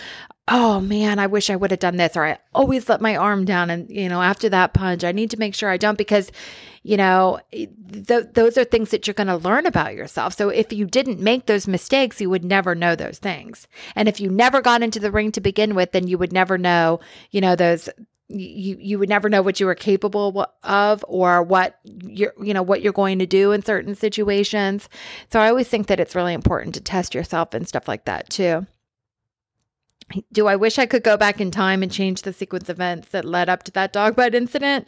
oh 0.49 0.81
man, 0.81 1.19
I 1.19 1.27
wish 1.27 1.49
I 1.49 1.55
would 1.55 1.71
have 1.71 1.79
done 1.79 1.97
this, 1.97 2.17
or 2.17 2.25
I 2.25 2.37
always 2.59 2.89
let 2.89 2.99
my 2.99 3.15
arm 3.15 3.45
down. 3.45 3.69
And, 3.69 3.89
you 3.89 4.09
know, 4.09 4.21
after 4.21 4.49
that 4.49 4.73
punch, 4.73 5.05
I 5.05 5.13
need 5.13 5.31
to 5.31 5.39
make 5.39 5.55
sure 5.55 5.69
I 5.69 5.77
don't 5.77 5.97
because, 5.97 6.29
you 6.83 6.97
know, 6.97 7.39
th- 7.51 8.27
those 8.33 8.57
are 8.57 8.65
things 8.65 8.91
that 8.91 9.07
you're 9.07 9.13
going 9.13 9.27
to 9.27 9.37
learn 9.37 9.65
about 9.65 9.95
yourself. 9.95 10.33
So 10.33 10.49
if 10.49 10.73
you 10.73 10.85
didn't 10.85 11.21
make 11.21 11.45
those 11.45 11.67
mistakes, 11.67 12.19
you 12.19 12.29
would 12.29 12.43
never 12.43 12.75
know 12.75 12.97
those 12.97 13.17
things. 13.17 13.65
And 13.95 14.09
if 14.09 14.19
you 14.19 14.29
never 14.29 14.61
got 14.61 14.83
into 14.83 14.99
the 14.99 15.09
ring 15.09 15.31
to 15.31 15.41
begin 15.41 15.73
with, 15.73 15.93
then 15.93 16.09
you 16.09 16.17
would 16.17 16.33
never 16.33 16.57
know, 16.57 16.99
you 17.31 17.39
know, 17.39 17.55
those 17.55 17.87
you 18.27 18.77
you 18.79 18.99
would 18.99 19.09
never 19.09 19.27
know 19.27 19.41
what 19.41 19.59
you 19.59 19.65
were 19.65 19.73
capable 19.73 20.45
of 20.63 21.03
or 21.07 21.41
what 21.41 21.79
you're 21.83 22.33
you 22.39 22.53
know 22.53 22.61
what 22.61 22.83
you're 22.83 22.93
going 22.93 23.17
to 23.17 23.25
do 23.25 23.51
in 23.51 23.63
certain 23.63 23.95
situations 23.95 24.87
so 25.31 25.39
i 25.39 25.49
always 25.49 25.67
think 25.67 25.87
that 25.87 25.99
it's 25.99 26.13
really 26.13 26.35
important 26.35 26.75
to 26.75 26.79
test 26.79 27.15
yourself 27.15 27.55
and 27.55 27.67
stuff 27.67 27.87
like 27.87 28.05
that 28.05 28.29
too 28.29 28.67
do 30.31 30.47
I 30.47 30.55
wish 30.55 30.79
I 30.79 30.85
could 30.85 31.03
go 31.03 31.17
back 31.17 31.39
in 31.39 31.51
time 31.51 31.83
and 31.83 31.91
change 31.91 32.21
the 32.21 32.33
sequence 32.33 32.69
of 32.69 32.77
events 32.77 33.09
that 33.09 33.25
led 33.25 33.49
up 33.49 33.63
to 33.63 33.71
that 33.71 33.93
dog 33.93 34.15
bite 34.15 34.35
incident? 34.35 34.87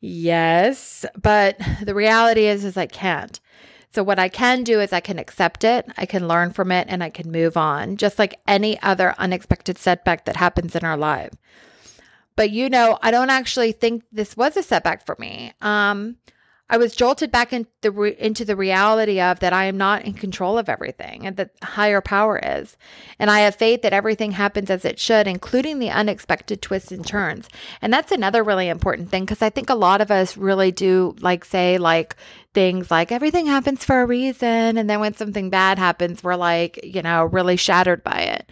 Yes, 0.00 1.04
but 1.20 1.58
the 1.82 1.94
reality 1.94 2.46
is 2.46 2.64
is 2.64 2.76
I 2.76 2.86
can't. 2.86 3.38
So 3.92 4.02
what 4.02 4.20
I 4.20 4.28
can 4.28 4.62
do 4.62 4.80
is 4.80 4.92
I 4.92 5.00
can 5.00 5.18
accept 5.18 5.64
it, 5.64 5.86
I 5.96 6.06
can 6.06 6.28
learn 6.28 6.52
from 6.52 6.70
it 6.70 6.86
and 6.88 7.02
I 7.02 7.10
can 7.10 7.32
move 7.32 7.56
on, 7.56 7.96
just 7.96 8.18
like 8.18 8.38
any 8.46 8.80
other 8.82 9.14
unexpected 9.18 9.78
setback 9.78 10.26
that 10.26 10.36
happens 10.36 10.76
in 10.76 10.84
our 10.84 10.96
life. 10.96 11.32
But 12.36 12.50
you 12.50 12.70
know, 12.70 12.98
I 13.02 13.10
don't 13.10 13.30
actually 13.30 13.72
think 13.72 14.04
this 14.12 14.36
was 14.36 14.56
a 14.56 14.62
setback 14.62 15.04
for 15.04 15.16
me. 15.18 15.52
Um 15.60 16.16
I 16.72 16.76
was 16.76 16.94
jolted 16.94 17.32
back 17.32 17.52
in 17.52 17.66
the 17.80 17.90
re- 17.90 18.16
into 18.16 18.44
the 18.44 18.54
reality 18.54 19.20
of 19.20 19.40
that 19.40 19.52
I 19.52 19.64
am 19.64 19.76
not 19.76 20.04
in 20.04 20.14
control 20.14 20.56
of 20.56 20.68
everything 20.68 21.26
and 21.26 21.36
that 21.36 21.50
higher 21.64 22.00
power 22.00 22.40
is. 22.42 22.76
And 23.18 23.28
I 23.28 23.40
have 23.40 23.56
faith 23.56 23.82
that 23.82 23.92
everything 23.92 24.30
happens 24.30 24.70
as 24.70 24.84
it 24.84 25.00
should, 25.00 25.26
including 25.26 25.80
the 25.80 25.90
unexpected 25.90 26.62
twists 26.62 26.92
and 26.92 27.04
turns. 27.04 27.48
And 27.82 27.92
that's 27.92 28.12
another 28.12 28.44
really 28.44 28.68
important 28.68 29.10
thing 29.10 29.24
because 29.24 29.42
I 29.42 29.50
think 29.50 29.68
a 29.68 29.74
lot 29.74 30.00
of 30.00 30.12
us 30.12 30.36
really 30.36 30.70
do 30.70 31.16
like 31.20 31.44
say 31.44 31.76
like 31.76 32.14
things 32.54 32.88
like 32.88 33.10
everything 33.10 33.46
happens 33.46 33.84
for 33.84 34.00
a 34.00 34.06
reason 34.06 34.78
and 34.78 34.88
then 34.88 35.00
when 35.00 35.14
something 35.14 35.50
bad 35.50 35.76
happens 35.76 36.22
we're 36.22 36.36
like, 36.36 36.78
you 36.84 37.02
know, 37.02 37.24
really 37.24 37.56
shattered 37.56 38.04
by 38.04 38.20
it. 38.20 38.48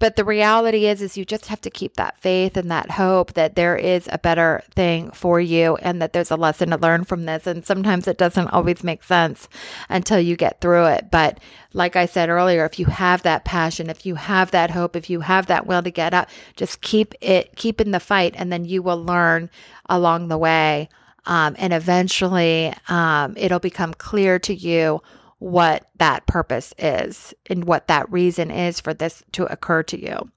But 0.00 0.16
the 0.16 0.24
reality 0.24 0.86
is 0.86 1.00
is 1.00 1.16
you 1.16 1.24
just 1.24 1.46
have 1.46 1.60
to 1.62 1.70
keep 1.70 1.94
that 1.94 2.18
faith 2.18 2.56
and 2.56 2.70
that 2.70 2.90
hope 2.90 3.34
that 3.34 3.54
there 3.54 3.76
is 3.76 4.08
a 4.10 4.18
better 4.18 4.62
thing 4.74 5.12
for 5.12 5.40
you 5.40 5.76
and 5.76 6.02
that 6.02 6.12
there's 6.12 6.32
a 6.32 6.36
lesson 6.36 6.70
to 6.70 6.76
learn 6.76 7.04
from 7.04 7.26
this 7.26 7.46
and 7.46 7.64
sometimes 7.64 8.08
it 8.08 8.18
doesn't 8.18 8.48
always 8.48 8.82
make 8.82 9.04
sense 9.04 9.48
until 9.88 10.18
you 10.18 10.36
get 10.36 10.60
through 10.60 10.86
it. 10.86 11.10
But 11.12 11.38
like 11.72 11.94
I 11.94 12.06
said 12.06 12.28
earlier, 12.28 12.64
if 12.64 12.78
you 12.78 12.86
have 12.86 13.22
that 13.22 13.44
passion, 13.44 13.88
if 13.88 14.04
you 14.04 14.16
have 14.16 14.50
that 14.50 14.72
hope, 14.72 14.96
if 14.96 15.08
you 15.08 15.20
have 15.20 15.46
that 15.46 15.66
will 15.66 15.82
to 15.82 15.90
get 15.90 16.12
up, 16.12 16.28
just 16.56 16.80
keep 16.80 17.14
it 17.20 17.54
keep 17.54 17.80
in 17.80 17.92
the 17.92 18.00
fight 18.00 18.34
and 18.36 18.52
then 18.52 18.64
you 18.64 18.82
will 18.82 19.02
learn 19.02 19.48
along 19.88 20.26
the 20.28 20.38
way. 20.38 20.88
Um, 21.26 21.54
and 21.56 21.72
eventually 21.72 22.74
um, 22.88 23.34
it'll 23.36 23.60
become 23.60 23.94
clear 23.94 24.38
to 24.40 24.54
you 24.54 25.02
what 25.38 25.88
that 25.96 26.26
purpose 26.26 26.72
is 26.78 27.34
and 27.50 27.64
what 27.64 27.88
that 27.88 28.10
reason 28.10 28.50
is 28.50 28.80
for 28.80 28.94
this 28.94 29.22
to 29.32 29.44
occur 29.52 29.82
to 29.84 30.00
you. 30.00 30.30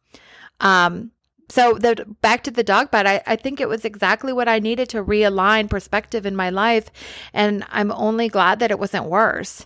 Um, 0.59 1.11
so 1.49 1.75
the 1.75 2.05
back 2.21 2.43
to 2.43 2.51
the 2.51 2.63
dog 2.63 2.91
bite, 2.91 3.07
I, 3.07 3.21
I 3.25 3.35
think 3.35 3.61
it 3.61 3.69
was 3.69 3.85
exactly 3.85 4.33
what 4.33 4.49
I 4.49 4.59
needed 4.59 4.89
to 4.89 5.03
realign 5.03 5.69
perspective 5.69 6.25
in 6.25 6.35
my 6.35 6.49
life. 6.49 6.91
And 7.33 7.65
I'm 7.69 7.91
only 7.91 8.27
glad 8.27 8.59
that 8.59 8.71
it 8.71 8.79
wasn't 8.79 9.05
worse. 9.05 9.65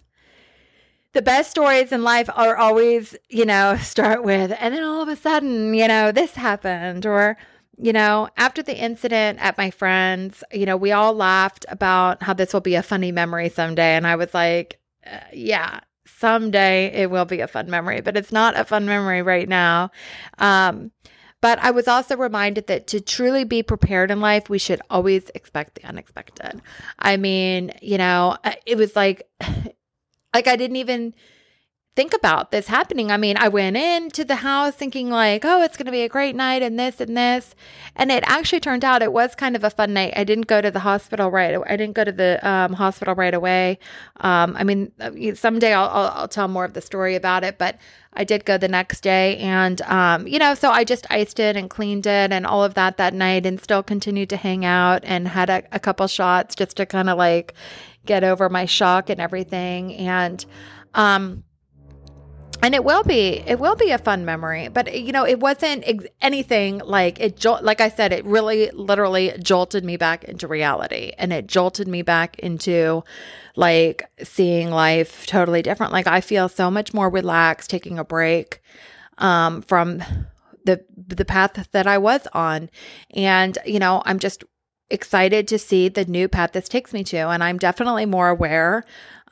The 1.14 1.22
best 1.22 1.52
stories 1.52 1.92
in 1.92 2.04
life 2.04 2.30
are 2.34 2.56
always, 2.56 3.16
you 3.30 3.46
know, 3.46 3.78
start 3.82 4.24
with, 4.24 4.54
and 4.60 4.74
then 4.74 4.84
all 4.84 5.02
of 5.02 5.10
a 5.10 5.16
sudden, 5.16 5.74
you 5.74 5.88
know, 5.88 6.12
this 6.12 6.36
happened, 6.36 7.06
or, 7.06 7.36
you 7.78 7.92
know, 7.94 8.30
after 8.38 8.62
the 8.62 8.78
incident 8.78 9.40
at 9.42 9.58
my 9.58 9.72
friend's, 9.72 10.44
you 10.54 10.66
know, 10.66 10.78
we 10.78 10.92
all 10.92 11.14
laughed 11.14 11.66
about 11.68 12.22
how 12.22 12.34
this 12.34 12.54
will 12.54 12.62
be 12.62 12.76
a 12.76 12.84
funny 12.84 13.12
memory 13.12 13.50
someday. 13.50 13.96
And 13.96 14.06
I 14.06 14.16
was 14.16 14.34
like, 14.34 14.81
uh, 15.06 15.20
yeah, 15.34 15.82
someday 16.06 16.88
it 16.88 17.10
will 17.10 17.26
be 17.26 17.40
a 17.40 17.48
fun 17.48 17.70
memory, 17.70 18.02
but 18.02 18.18
it's 18.18 18.32
not 18.32 18.60
a 18.60 18.66
fun 18.66 18.86
memory 18.86 19.22
right 19.22 19.48
now. 19.48 19.92
Um, 20.38 20.92
but 21.42 21.58
I 21.60 21.72
was 21.72 21.88
also 21.88 22.16
reminded 22.16 22.68
that 22.68 22.88
to 22.88 23.02
truly 23.02 23.44
be 23.44 23.64
prepared 23.64 24.12
in 24.12 24.22
life, 24.22 24.50
we 24.50 24.60
should 24.60 24.82
always 24.92 25.30
expect 25.34 25.76
the 25.76 25.86
unexpected. 25.86 26.62
I 27.00 27.18
mean, 27.18 27.72
you 27.82 27.98
know, 27.98 28.38
it 28.66 28.78
was 28.78 28.96
like, 28.96 29.28
like 30.34 30.48
I 30.48 30.56
didn't 30.56 30.78
even 30.78 31.16
think 31.94 32.14
about 32.14 32.52
this 32.52 32.68
happening. 32.68 33.12
I 33.12 33.18
mean, 33.18 33.36
I 33.38 33.50
went 33.50 33.76
into 33.76 34.24
the 34.24 34.38
house 34.38 34.76
thinking 34.76 35.10
like, 35.10 35.44
oh, 35.44 35.62
it's 35.62 35.76
going 35.76 35.88
to 35.88 35.92
be 35.92 36.04
a 36.04 36.10
great 36.10 36.38
night 36.38 36.62
and 36.62 36.80
this 36.80 37.02
and 37.02 37.18
this. 37.18 37.54
And 37.98 38.10
it 38.12 38.24
actually 38.28 38.62
turned 38.62 38.86
out 38.86 39.02
it 39.02 39.12
was 39.12 39.36
kind 39.36 39.58
of 39.58 39.66
a 39.66 39.70
fun 39.70 39.94
night. 39.94 40.14
I 40.16 40.24
didn't 40.24 40.48
go 40.48 40.62
to 40.62 40.72
the 40.72 40.80
hospital 40.80 41.30
right. 41.30 41.54
I 41.68 41.76
didn't 41.76 41.96
go 41.96 42.06
to 42.06 42.12
the 42.14 42.40
um, 42.48 42.74
hospital 42.74 43.14
right 43.14 43.34
away. 43.34 43.78
Um, 44.22 44.56
I 44.58 44.64
mean, 44.64 44.94
uh, 45.02 45.36
someday 45.36 45.74
I'll, 45.74 45.90
I'll, 45.90 46.12
I'll, 46.16 46.28
tell 46.30 46.48
more 46.48 46.64
of 46.64 46.74
the 46.74 46.82
story 46.82 47.16
about 47.16 47.44
it, 47.44 47.58
but 47.58 47.78
I 48.14 48.24
did 48.24 48.46
go 48.46 48.58
the 48.58 48.70
next 48.70 49.02
day. 49.02 49.38
And, 49.40 49.82
um, 49.82 50.28
you 50.28 50.40
know, 50.40 50.56
so 50.56 50.72
I 50.72 50.86
just 50.86 51.06
iced 51.10 51.42
it 51.42 51.58
and 51.58 51.70
cleaned 51.70 52.08
it 52.08 52.32
and 52.32 52.46
all 52.46 52.64
of 52.64 52.74
that 52.76 52.96
that 52.98 53.14
night 53.14 53.46
and 53.46 53.60
still 53.60 53.84
continued 53.84 54.30
to 54.30 54.38
hang 54.38 54.64
out 54.64 55.02
and 55.04 55.28
had 55.28 55.50
a, 55.50 55.64
a 55.74 55.80
couple 55.80 56.08
shots 56.08 56.56
just 56.56 56.78
to 56.78 56.86
kind 56.86 57.10
of 57.10 57.18
like 57.18 57.54
get 58.06 58.24
over 58.24 58.48
my 58.48 58.64
shock 58.66 59.10
and 59.10 59.20
everything. 59.20 59.94
And, 59.96 60.46
um, 60.94 61.44
and 62.62 62.76
it 62.76 62.84
will 62.84 63.04
be 63.04 63.44
it 63.48 63.60
will 63.60 63.76
be 63.76 63.92
a 63.92 63.98
fun 63.98 64.26
memory 64.26 64.68
but 64.68 64.94
you 64.98 65.12
know 65.12 65.26
it 65.26 65.40
wasn't 65.40 65.84
ex- 65.86 66.06
anything 66.22 66.80
like 66.80 67.20
it 67.20 67.36
jol- 67.38 67.60
like 67.62 67.82
i 67.82 67.90
said 67.90 68.12
it 68.12 68.24
really 68.26 68.70
literally 68.72 69.34
jolted 69.42 69.84
me 69.84 69.98
back 69.98 70.24
into 70.26 70.48
reality. 70.48 71.12
And 71.18 71.32
it 71.34 71.48
jolted 71.48 71.88
me 71.88 72.02
back 72.02 72.38
into 72.40 73.04
like 73.56 74.04
seeing 74.24 74.70
life 74.70 75.26
totally 75.26 75.62
different. 75.62 75.92
Like 75.92 76.08
i 76.08 76.22
feel 76.22 76.50
so 76.50 76.72
much 76.72 76.94
more 76.94 77.10
relaxed 77.10 77.70
taking 77.70 78.00
a 78.00 78.04
break 78.04 78.62
um, 79.18 79.62
from 79.62 80.04
the 80.66 80.84
the 80.96 81.26
path 81.26 81.68
that 81.72 81.88
i 81.88 81.98
was 81.98 82.28
on. 82.34 82.70
And 83.12 83.58
you 83.66 83.80
know 83.80 84.02
i'm 84.06 84.20
just 84.20 84.44
excited 84.90 85.48
to 85.48 85.58
see 85.58 85.88
the 85.88 86.04
new 86.06 86.28
path 86.28 86.52
this 86.52 86.70
takes 86.70 86.94
me 86.94 87.04
to. 87.06 87.18
And 87.30 87.44
i'm 87.44 87.58
definitely 87.58 88.06
more 88.06 88.30
aware 88.30 88.84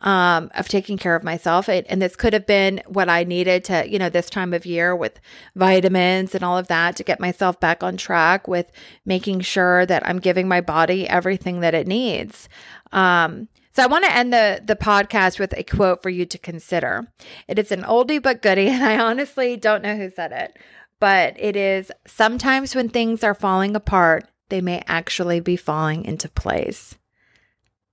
um, 0.01 0.50
of 0.56 0.68
taking 0.68 0.98
care 0.98 1.15
of 1.15 1.24
myself. 1.24 1.68
It, 1.68 1.86
and 1.89 2.01
this 2.01 2.15
could 2.15 2.34
have 2.34 2.46
been 2.46 2.82
what 2.88 3.10
I 3.10 3.24
needed 3.24 3.63
to, 3.65 3.89
you 3.89 4.00
know, 4.00 4.10
this 4.10 4.29
time 4.29 4.53
of 4.53 4.65
year 4.65 4.96
with 4.96 5.20
vitamins 5.56 6.34
and 6.36 6.44
all 6.44 6.58
of 6.58 6.68
that 6.68 6.96
to 6.98 7.03
get 7.03 7.20
myself 7.20 7.60
back 7.60 7.84
on 7.84 7.98
track 7.98 8.48
with 8.48 8.72
making 9.06 9.41
sure 9.41 9.86
that 9.86 10.06
I'm 10.08 10.20
giving 10.20 10.48
my 10.48 10.62
body 10.62 11.08
everything 11.08 11.60
that 11.62 11.74
it 11.74 11.88
needs. 11.88 12.48
Um, 12.91 13.50
so 13.72 13.84
I 13.84 13.88
want 13.88 14.06
to 14.06 14.15
end 14.15 14.34
the 14.34 14.62
the 14.65 14.75
podcast 14.75 15.39
with 15.39 15.53
a 15.58 15.63
quote 15.63 16.01
for 16.01 16.10
you 16.10 16.25
to 16.25 16.38
consider. 16.38 17.08
It 17.48 17.60
is 17.60 17.72
an 17.72 17.84
oldie 17.84 18.22
but 18.22 18.41
goodie, 18.41 18.68
and 18.70 18.84
I 18.84 19.00
honestly 19.00 19.58
don't 19.58 19.84
know 19.84 19.96
who 19.96 20.10
said 20.10 20.32
it, 20.32 20.58
but 21.00 21.36
it 21.39 21.56
is 21.56 21.91
sometimes 22.06 22.75
when 22.75 22.89
things 22.89 23.24
are 23.24 23.36
falling 23.36 23.75
apart, 23.75 24.27
they 24.50 24.62
may 24.62 24.84
actually 24.88 25.39
be 25.39 25.56
falling 25.56 26.03
into 26.03 26.27
place. 26.27 26.99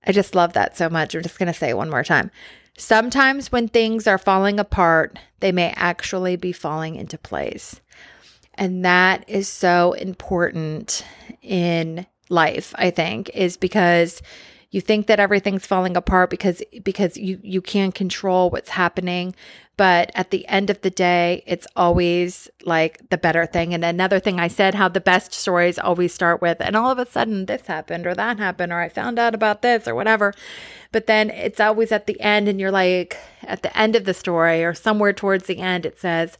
I 0.07 0.13
just 0.13 0.35
love 0.35 0.53
that 0.53 0.77
so 0.77 0.89
much. 0.89 1.13
I'm 1.13 1.21
just 1.21 1.37
going 1.37 1.51
to 1.51 1.57
say 1.57 1.69
it 1.69 1.77
one 1.77 1.89
more 1.89 2.03
time. 2.03 2.31
Sometimes 2.77 3.51
when 3.51 3.67
things 3.67 4.07
are 4.07 4.17
falling 4.17 4.59
apart, 4.59 5.19
they 5.41 5.51
may 5.51 5.73
actually 5.75 6.35
be 6.35 6.51
falling 6.51 6.95
into 6.95 7.17
place. 7.17 7.81
And 8.53 8.85
that 8.85 9.23
is 9.27 9.47
so 9.47 9.93
important 9.93 11.03
in 11.41 12.07
life, 12.29 12.73
I 12.77 12.89
think, 12.89 13.29
is 13.33 13.57
because 13.57 14.21
you 14.71 14.81
think 14.81 15.07
that 15.07 15.19
everything's 15.19 15.65
falling 15.65 15.95
apart 15.95 16.29
because 16.29 16.61
because 16.83 17.17
you 17.17 17.39
you 17.41 17.61
can't 17.61 17.95
control 17.95 18.49
what's 18.49 18.69
happening 18.69 19.33
But 19.77 20.11
at 20.15 20.31
the 20.31 20.47
end 20.47 20.71
of 20.71 20.81
the 20.81 20.89
day, 20.89 21.43
it's 21.45 21.67
always 21.75 22.49
like 22.65 23.09
the 23.11 23.17
better 23.17 23.45
thing. 23.45 23.75
And 23.75 23.85
another 23.85 24.19
thing 24.19 24.39
I 24.39 24.47
said, 24.47 24.73
how 24.73 24.89
the 24.89 24.99
best 24.99 25.33
stories 25.33 25.77
always 25.77 26.13
start 26.13 26.41
with, 26.41 26.57
and 26.59 26.75
all 26.75 26.89
of 26.89 26.97
a 26.97 27.05
sudden 27.05 27.45
this 27.45 27.67
happened 27.67 28.07
or 28.07 28.15
that 28.15 28.39
happened, 28.39 28.73
or 28.73 28.79
I 28.79 28.89
found 28.89 29.19
out 29.19 29.35
about 29.35 29.61
this 29.61 29.87
or 29.87 29.93
whatever. 29.93 30.33
But 30.91 31.05
then 31.05 31.29
it's 31.29 31.59
always 31.59 31.91
at 31.91 32.07
the 32.07 32.19
end, 32.19 32.49
and 32.49 32.59
you're 32.59 32.71
like, 32.71 33.17
at 33.43 33.61
the 33.61 33.77
end 33.77 33.95
of 33.95 34.05
the 34.05 34.15
story 34.15 34.63
or 34.63 34.73
somewhere 34.73 35.13
towards 35.13 35.45
the 35.45 35.59
end, 35.59 35.85
it 35.85 35.99
says, 35.99 36.39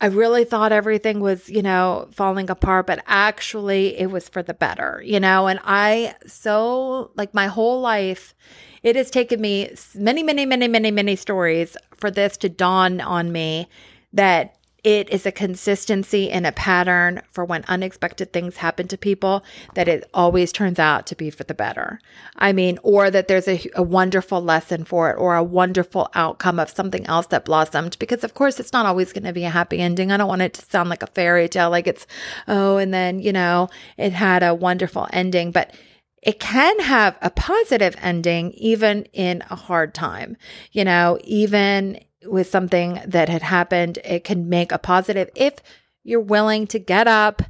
I 0.00 0.06
really 0.06 0.44
thought 0.44 0.72
everything 0.72 1.20
was, 1.20 1.48
you 1.50 1.60
know, 1.60 2.08
falling 2.12 2.48
apart, 2.48 2.86
but 2.86 3.02
actually 3.06 3.98
it 3.98 4.10
was 4.10 4.28
for 4.28 4.42
the 4.42 4.54
better, 4.54 5.02
you 5.04 5.20
know? 5.20 5.46
And 5.46 5.60
I 5.62 6.14
so, 6.26 7.10
like, 7.16 7.34
my 7.34 7.48
whole 7.48 7.80
life, 7.80 8.34
it 8.82 8.96
has 8.96 9.10
taken 9.10 9.40
me 9.40 9.74
many, 9.94 10.22
many, 10.22 10.46
many, 10.46 10.68
many, 10.68 10.90
many 10.90 11.16
stories 11.16 11.76
for 11.96 12.10
this 12.10 12.38
to 12.38 12.48
dawn 12.48 13.00
on 13.02 13.30
me 13.30 13.68
that 14.12 14.56
it 14.82 15.10
is 15.10 15.26
a 15.26 15.32
consistency 15.32 16.30
and 16.30 16.46
a 16.46 16.52
pattern 16.52 17.22
for 17.30 17.44
when 17.44 17.64
unexpected 17.68 18.32
things 18.32 18.58
happen 18.58 18.88
to 18.88 18.96
people 18.96 19.44
that 19.74 19.88
it 19.88 20.08
always 20.14 20.52
turns 20.52 20.78
out 20.78 21.06
to 21.06 21.14
be 21.14 21.30
for 21.30 21.44
the 21.44 21.54
better. 21.54 22.00
I 22.36 22.52
mean, 22.52 22.78
or 22.82 23.10
that 23.10 23.28
there's 23.28 23.48
a, 23.48 23.68
a, 23.74 23.82
wonderful 23.82 24.42
lesson 24.42 24.84
for 24.84 25.10
it 25.10 25.18
or 25.18 25.36
a 25.36 25.42
wonderful 25.42 26.08
outcome 26.14 26.58
of 26.58 26.70
something 26.70 27.06
else 27.06 27.26
that 27.26 27.44
blossomed. 27.44 27.98
Because, 27.98 28.24
of 28.24 28.34
course, 28.34 28.60
it's 28.60 28.72
not 28.72 28.86
always 28.86 29.12
going 29.12 29.24
to 29.24 29.32
be 29.32 29.44
a 29.44 29.50
happy 29.50 29.80
ending. 29.80 30.12
I 30.12 30.16
don't 30.16 30.28
want 30.28 30.42
it 30.42 30.54
to 30.54 30.62
sound 30.62 30.88
like 30.88 31.02
a 31.02 31.08
fairy 31.08 31.48
tale, 31.48 31.70
like 31.70 31.86
it's, 31.86 32.06
oh, 32.48 32.76
and 32.78 32.94
then, 32.94 33.18
you 33.18 33.32
know, 33.32 33.68
it 33.98 34.12
had 34.12 34.42
a 34.42 34.54
wonderful 34.54 35.08
ending. 35.12 35.50
But 35.50 35.74
it 36.22 36.38
can 36.38 36.78
have 36.80 37.16
a 37.22 37.30
positive 37.30 37.96
ending 38.00 38.52
even 38.52 39.04
in 39.12 39.42
a 39.50 39.56
hard 39.56 39.94
time. 39.94 40.36
You 40.72 40.84
know, 40.84 41.18
even 41.24 42.00
with 42.24 42.48
something 42.48 43.00
that 43.06 43.28
had 43.28 43.42
happened, 43.42 43.98
it 44.04 44.24
can 44.24 44.48
make 44.48 44.72
a 44.72 44.78
positive 44.78 45.30
if 45.34 45.54
you're 46.02 46.20
willing 46.20 46.66
to 46.68 46.78
get 46.78 47.06
up 47.06 47.42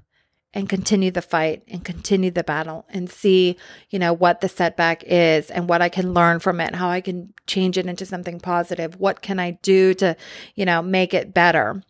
and 0.52 0.68
continue 0.68 1.10
the 1.10 1.22
fight 1.22 1.62
and 1.68 1.84
continue 1.84 2.30
the 2.30 2.42
battle 2.42 2.84
and 2.88 3.08
see, 3.08 3.56
you 3.90 3.98
know, 3.98 4.12
what 4.12 4.40
the 4.40 4.48
setback 4.48 5.04
is 5.04 5.48
and 5.50 5.68
what 5.68 5.80
I 5.80 5.88
can 5.88 6.12
learn 6.12 6.40
from 6.40 6.60
it, 6.60 6.74
how 6.74 6.88
I 6.88 7.00
can 7.00 7.32
change 7.46 7.78
it 7.78 7.86
into 7.86 8.04
something 8.04 8.40
positive. 8.40 8.98
What 8.98 9.22
can 9.22 9.38
I 9.38 9.52
do 9.62 9.94
to, 9.94 10.16
you 10.56 10.64
know, 10.64 10.82
make 10.82 11.14
it 11.14 11.32
better 11.32 11.82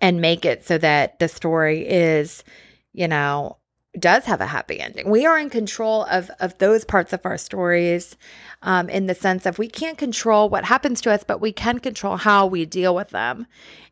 and 0.00 0.20
make 0.20 0.44
it 0.44 0.64
so 0.64 0.78
that 0.78 1.18
the 1.18 1.28
story 1.28 1.88
is, 1.88 2.44
you 2.92 3.08
know, 3.08 3.57
does 4.00 4.24
have 4.24 4.40
a 4.40 4.46
happy 4.46 4.80
ending. 4.80 5.10
We 5.10 5.26
are 5.26 5.38
in 5.38 5.50
control 5.50 6.04
of 6.04 6.30
of 6.40 6.56
those 6.58 6.84
parts 6.84 7.12
of 7.12 7.24
our 7.24 7.38
stories, 7.38 8.16
um, 8.62 8.88
in 8.88 9.06
the 9.06 9.14
sense 9.14 9.46
of 9.46 9.58
we 9.58 9.68
can't 9.68 9.98
control 9.98 10.48
what 10.48 10.64
happens 10.64 11.00
to 11.02 11.10
us, 11.10 11.24
but 11.24 11.40
we 11.40 11.52
can 11.52 11.78
control 11.78 12.16
how 12.16 12.46
we 12.46 12.64
deal 12.64 12.94
with 12.94 13.10
them. 13.10 13.46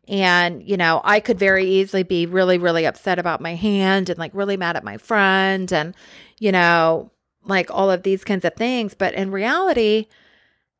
And 0.07 0.67
you 0.67 0.77
know, 0.77 1.01
I 1.03 1.19
could 1.19 1.39
very 1.39 1.65
easily 1.65 2.03
be 2.03 2.25
really, 2.25 2.57
really 2.57 2.85
upset 2.85 3.19
about 3.19 3.41
my 3.41 3.55
hand 3.55 4.09
and 4.09 4.17
like 4.17 4.31
really 4.33 4.57
mad 4.57 4.75
at 4.75 4.83
my 4.83 4.97
friend, 4.97 5.71
and 5.71 5.95
you 6.39 6.51
know, 6.51 7.11
like 7.45 7.69
all 7.71 7.91
of 7.91 8.03
these 8.03 8.23
kinds 8.23 8.45
of 8.45 8.55
things. 8.55 8.93
But 8.93 9.13
in 9.13 9.31
reality, 9.31 10.07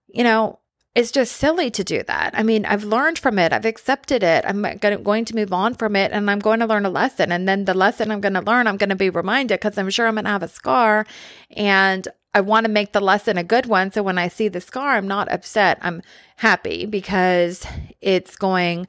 you 0.08 0.24
know, 0.24 0.60
it's 0.98 1.12
just 1.12 1.36
silly 1.36 1.70
to 1.70 1.84
do 1.84 2.02
that. 2.08 2.34
I 2.34 2.42
mean, 2.42 2.66
I've 2.66 2.84
learned 2.84 3.20
from 3.20 3.38
it. 3.38 3.54
I've 3.54 3.66
accepted 3.66 4.24
it. 4.24 4.44
I'm 4.48 4.64
going 4.80 5.26
to 5.26 5.36
move 5.36 5.54
on 5.54 5.76
from 5.76 5.96
it 5.96 6.12
and 6.12 6.28
I'm 6.28 6.40
going 6.40 6.60
to 6.60 6.66
learn 6.66 6.88
a 6.88 6.90
lesson. 6.90 7.32
And 7.32 7.48
then 7.48 7.66
the 7.66 7.76
lesson 7.76 8.10
I'm 8.10 8.20
going 8.20 8.34
to 8.34 8.42
learn, 8.42 8.66
I'm 8.66 8.78
going 8.78 8.90
to 8.90 8.96
be 8.96 9.12
reminded 9.12 9.60
because 9.60 9.78
I'm 9.78 9.92
sure 9.92 10.08
I'm 10.08 10.16
going 10.16 10.26
to 10.26 10.32
have 10.32 10.42
a 10.42 10.48
scar 10.48 11.06
and 11.52 12.08
I 12.34 12.42
want 12.42 12.66
to 12.66 12.72
make 12.72 12.94
the 12.94 13.00
lesson 13.00 13.38
a 13.38 13.44
good 13.44 13.68
one. 13.68 13.92
So 13.92 14.02
when 14.02 14.18
I 14.18 14.28
see 14.28 14.48
the 14.48 14.60
scar, 14.60 14.94
I'm 14.94 15.08
not 15.08 15.32
upset. 15.32 15.78
I'm 15.84 16.02
happy 16.38 16.88
because 16.88 17.64
it's 18.02 18.36
going 18.36 18.88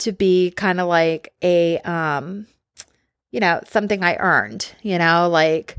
to 0.00 0.12
be 0.12 0.50
kind 0.50 0.78
of 0.78 0.88
like 0.88 1.32
a, 1.40 1.78
um, 1.78 2.48
you 3.32 3.40
know, 3.40 3.62
something 3.66 4.04
I 4.04 4.16
earned, 4.16 4.74
you 4.82 4.98
know, 4.98 5.26
like, 5.30 5.78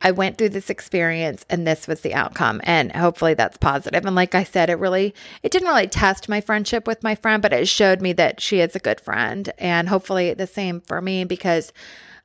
I 0.00 0.12
went 0.12 0.38
through 0.38 0.50
this 0.50 0.70
experience 0.70 1.44
and 1.50 1.66
this 1.66 1.88
was 1.88 2.02
the 2.02 2.14
outcome. 2.14 2.60
And 2.64 2.92
hopefully 2.92 3.34
that's 3.34 3.56
positive. 3.56 4.04
And 4.04 4.14
like 4.14 4.34
I 4.34 4.44
said, 4.44 4.70
it 4.70 4.78
really, 4.78 5.14
it 5.42 5.50
didn't 5.50 5.68
really 5.68 5.88
test 5.88 6.28
my 6.28 6.40
friendship 6.40 6.86
with 6.86 7.02
my 7.02 7.14
friend, 7.16 7.42
but 7.42 7.52
it 7.52 7.66
showed 7.66 8.00
me 8.00 8.12
that 8.14 8.40
she 8.40 8.60
is 8.60 8.76
a 8.76 8.80
good 8.80 9.00
friend. 9.00 9.50
And 9.58 9.88
hopefully 9.88 10.32
the 10.34 10.46
same 10.46 10.80
for 10.80 11.00
me 11.00 11.24
because 11.24 11.72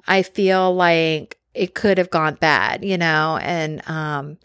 I 0.07 0.21
feel 0.21 0.73
like 0.75 1.39
it 1.55 1.73
could 1.73 1.97
have 1.97 2.09
gone 2.11 2.35
bad, 2.35 2.83
you 2.85 2.97
know, 2.97 3.39
and, 3.41 3.87
um, 3.89 4.37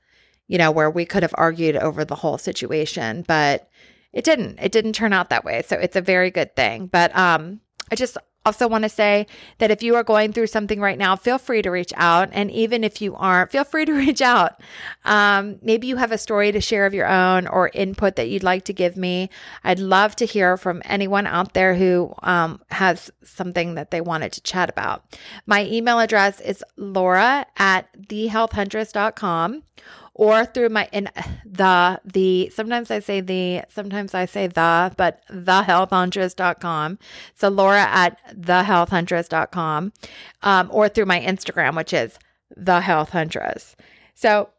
you 0.46 0.56
know, 0.56 0.70
where 0.70 0.90
we 0.90 1.04
could 1.04 1.22
have 1.22 1.34
argued 1.36 1.76
over 1.76 2.04
the 2.04 2.14
whole 2.14 2.38
situation, 2.38 3.24
but 3.26 3.68
it 4.12 4.24
didn't. 4.24 4.58
It 4.60 4.72
didn't 4.72 4.94
turn 4.94 5.12
out 5.12 5.28
that 5.28 5.44
way. 5.44 5.62
So 5.66 5.76
it's 5.76 5.96
a 5.96 6.00
very 6.00 6.30
good 6.30 6.56
thing. 6.56 6.86
But 6.86 7.14
um, 7.16 7.60
I 7.90 7.94
just 7.94 8.16
also 8.46 8.66
want 8.66 8.84
to 8.84 8.88
say 8.88 9.26
that 9.58 9.70
if 9.70 9.82
you 9.82 9.94
are 9.94 10.02
going 10.02 10.32
through 10.32 10.46
something 10.46 10.80
right 10.80 10.96
now, 10.96 11.16
feel 11.16 11.38
free 11.38 11.60
to 11.62 11.70
reach 11.70 11.92
out. 11.96 12.30
And 12.32 12.50
even 12.50 12.82
if 12.82 13.02
you 13.02 13.14
aren't, 13.16 13.50
feel 13.50 13.64
free 13.64 13.84
to 13.84 13.92
reach 14.06 14.22
out. 14.22 14.60
Um, 15.04 15.58
maybe 15.62 15.86
you 15.86 15.96
have 15.96 16.12
a 16.12 16.18
story 16.18 16.52
to 16.52 16.60
share 16.60 16.86
of 16.86 16.94
your 16.94 17.06
own 17.06 17.46
or 17.46 17.70
input 17.74 18.16
that 18.16 18.28
you'd 18.28 18.42
like 18.42 18.64
to 18.64 18.72
give 18.72 18.96
me. 18.96 19.28
I'd 19.64 19.78
love 19.78 20.16
to 20.16 20.24
hear 20.24 20.56
from 20.56 20.82
anyone 20.84 21.26
out 21.26 21.54
there 21.54 21.74
who 21.74 22.14
um, 22.22 22.60
has 22.70 23.10
something 23.22 23.74
that 23.74 23.90
they 23.90 24.00
wanted 24.00 24.32
to 24.32 24.40
chat 24.40 24.70
about. 24.70 25.04
My 25.46 25.64
email 25.66 26.00
address 26.00 26.40
is 26.40 26.64
laura 26.76 27.46
at 27.56 27.88
thehealthhuntress.com 28.08 29.62
or 30.18 30.44
through 30.44 30.68
my 30.68 30.88
in 30.92 31.08
the 31.44 32.00
the 32.04 32.50
sometimes 32.50 32.90
I 32.90 32.98
say 32.98 33.20
the 33.20 33.62
sometimes 33.68 34.14
I 34.14 34.26
say 34.26 34.48
the 34.48 34.92
but 34.96 35.22
thehealthhuntress.com. 35.30 36.98
So 37.34 37.48
Laura 37.48 37.86
at 37.88 38.18
thehealthhuntress.com 38.36 39.92
um, 40.42 40.68
or 40.72 40.88
through 40.88 41.06
my 41.06 41.20
Instagram, 41.20 41.76
which 41.76 41.92
is 41.92 42.18
the 42.54 42.80
health 42.80 43.10
huntress. 43.10 43.76
So 44.14 44.50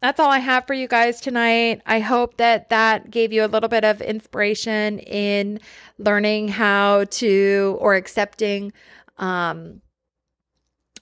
that's 0.00 0.18
all 0.18 0.30
I 0.30 0.38
have 0.38 0.66
for 0.66 0.74
you 0.74 0.88
guys 0.88 1.20
tonight. 1.20 1.82
I 1.84 2.00
hope 2.00 2.38
that 2.38 2.70
that 2.70 3.10
gave 3.10 3.34
you 3.34 3.44
a 3.44 3.46
little 3.46 3.68
bit 3.68 3.84
of 3.84 4.00
inspiration 4.00 4.98
in 5.00 5.60
learning 5.98 6.48
how 6.48 7.04
to 7.04 7.76
or 7.80 7.94
accepting 7.96 8.72
um, 9.18 9.82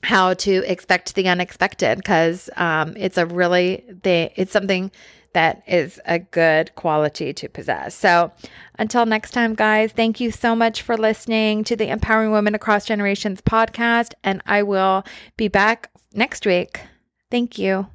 how 0.04 0.34
to 0.34 0.70
expect 0.70 1.14
the 1.14 1.28
unexpected 1.28 1.96
because 1.96 2.50
um, 2.56 2.94
it's 2.96 3.18
a 3.18 3.26
really 3.26 3.84
they 4.02 4.32
it's 4.36 4.52
something 4.52 4.90
that 5.32 5.62
is 5.66 6.00
a 6.06 6.18
good 6.18 6.74
quality 6.76 7.32
to 7.32 7.48
possess. 7.48 7.94
So 7.94 8.32
until 8.78 9.04
next 9.04 9.32
time, 9.32 9.54
guys, 9.54 9.92
thank 9.92 10.20
you 10.20 10.30
so 10.30 10.54
much 10.54 10.80
for 10.82 10.96
listening 10.96 11.64
to 11.64 11.74
the 11.76 11.88
Empowering 11.90 12.30
Women 12.30 12.54
Across 12.54 12.86
Generations 12.86 13.40
podcast, 13.40 14.14
and 14.22 14.40
I 14.46 14.62
will 14.62 15.04
be 15.36 15.48
back 15.48 15.90
next 16.12 16.46
week. 16.46 16.80
Thank 17.30 17.58
you. 17.58 17.88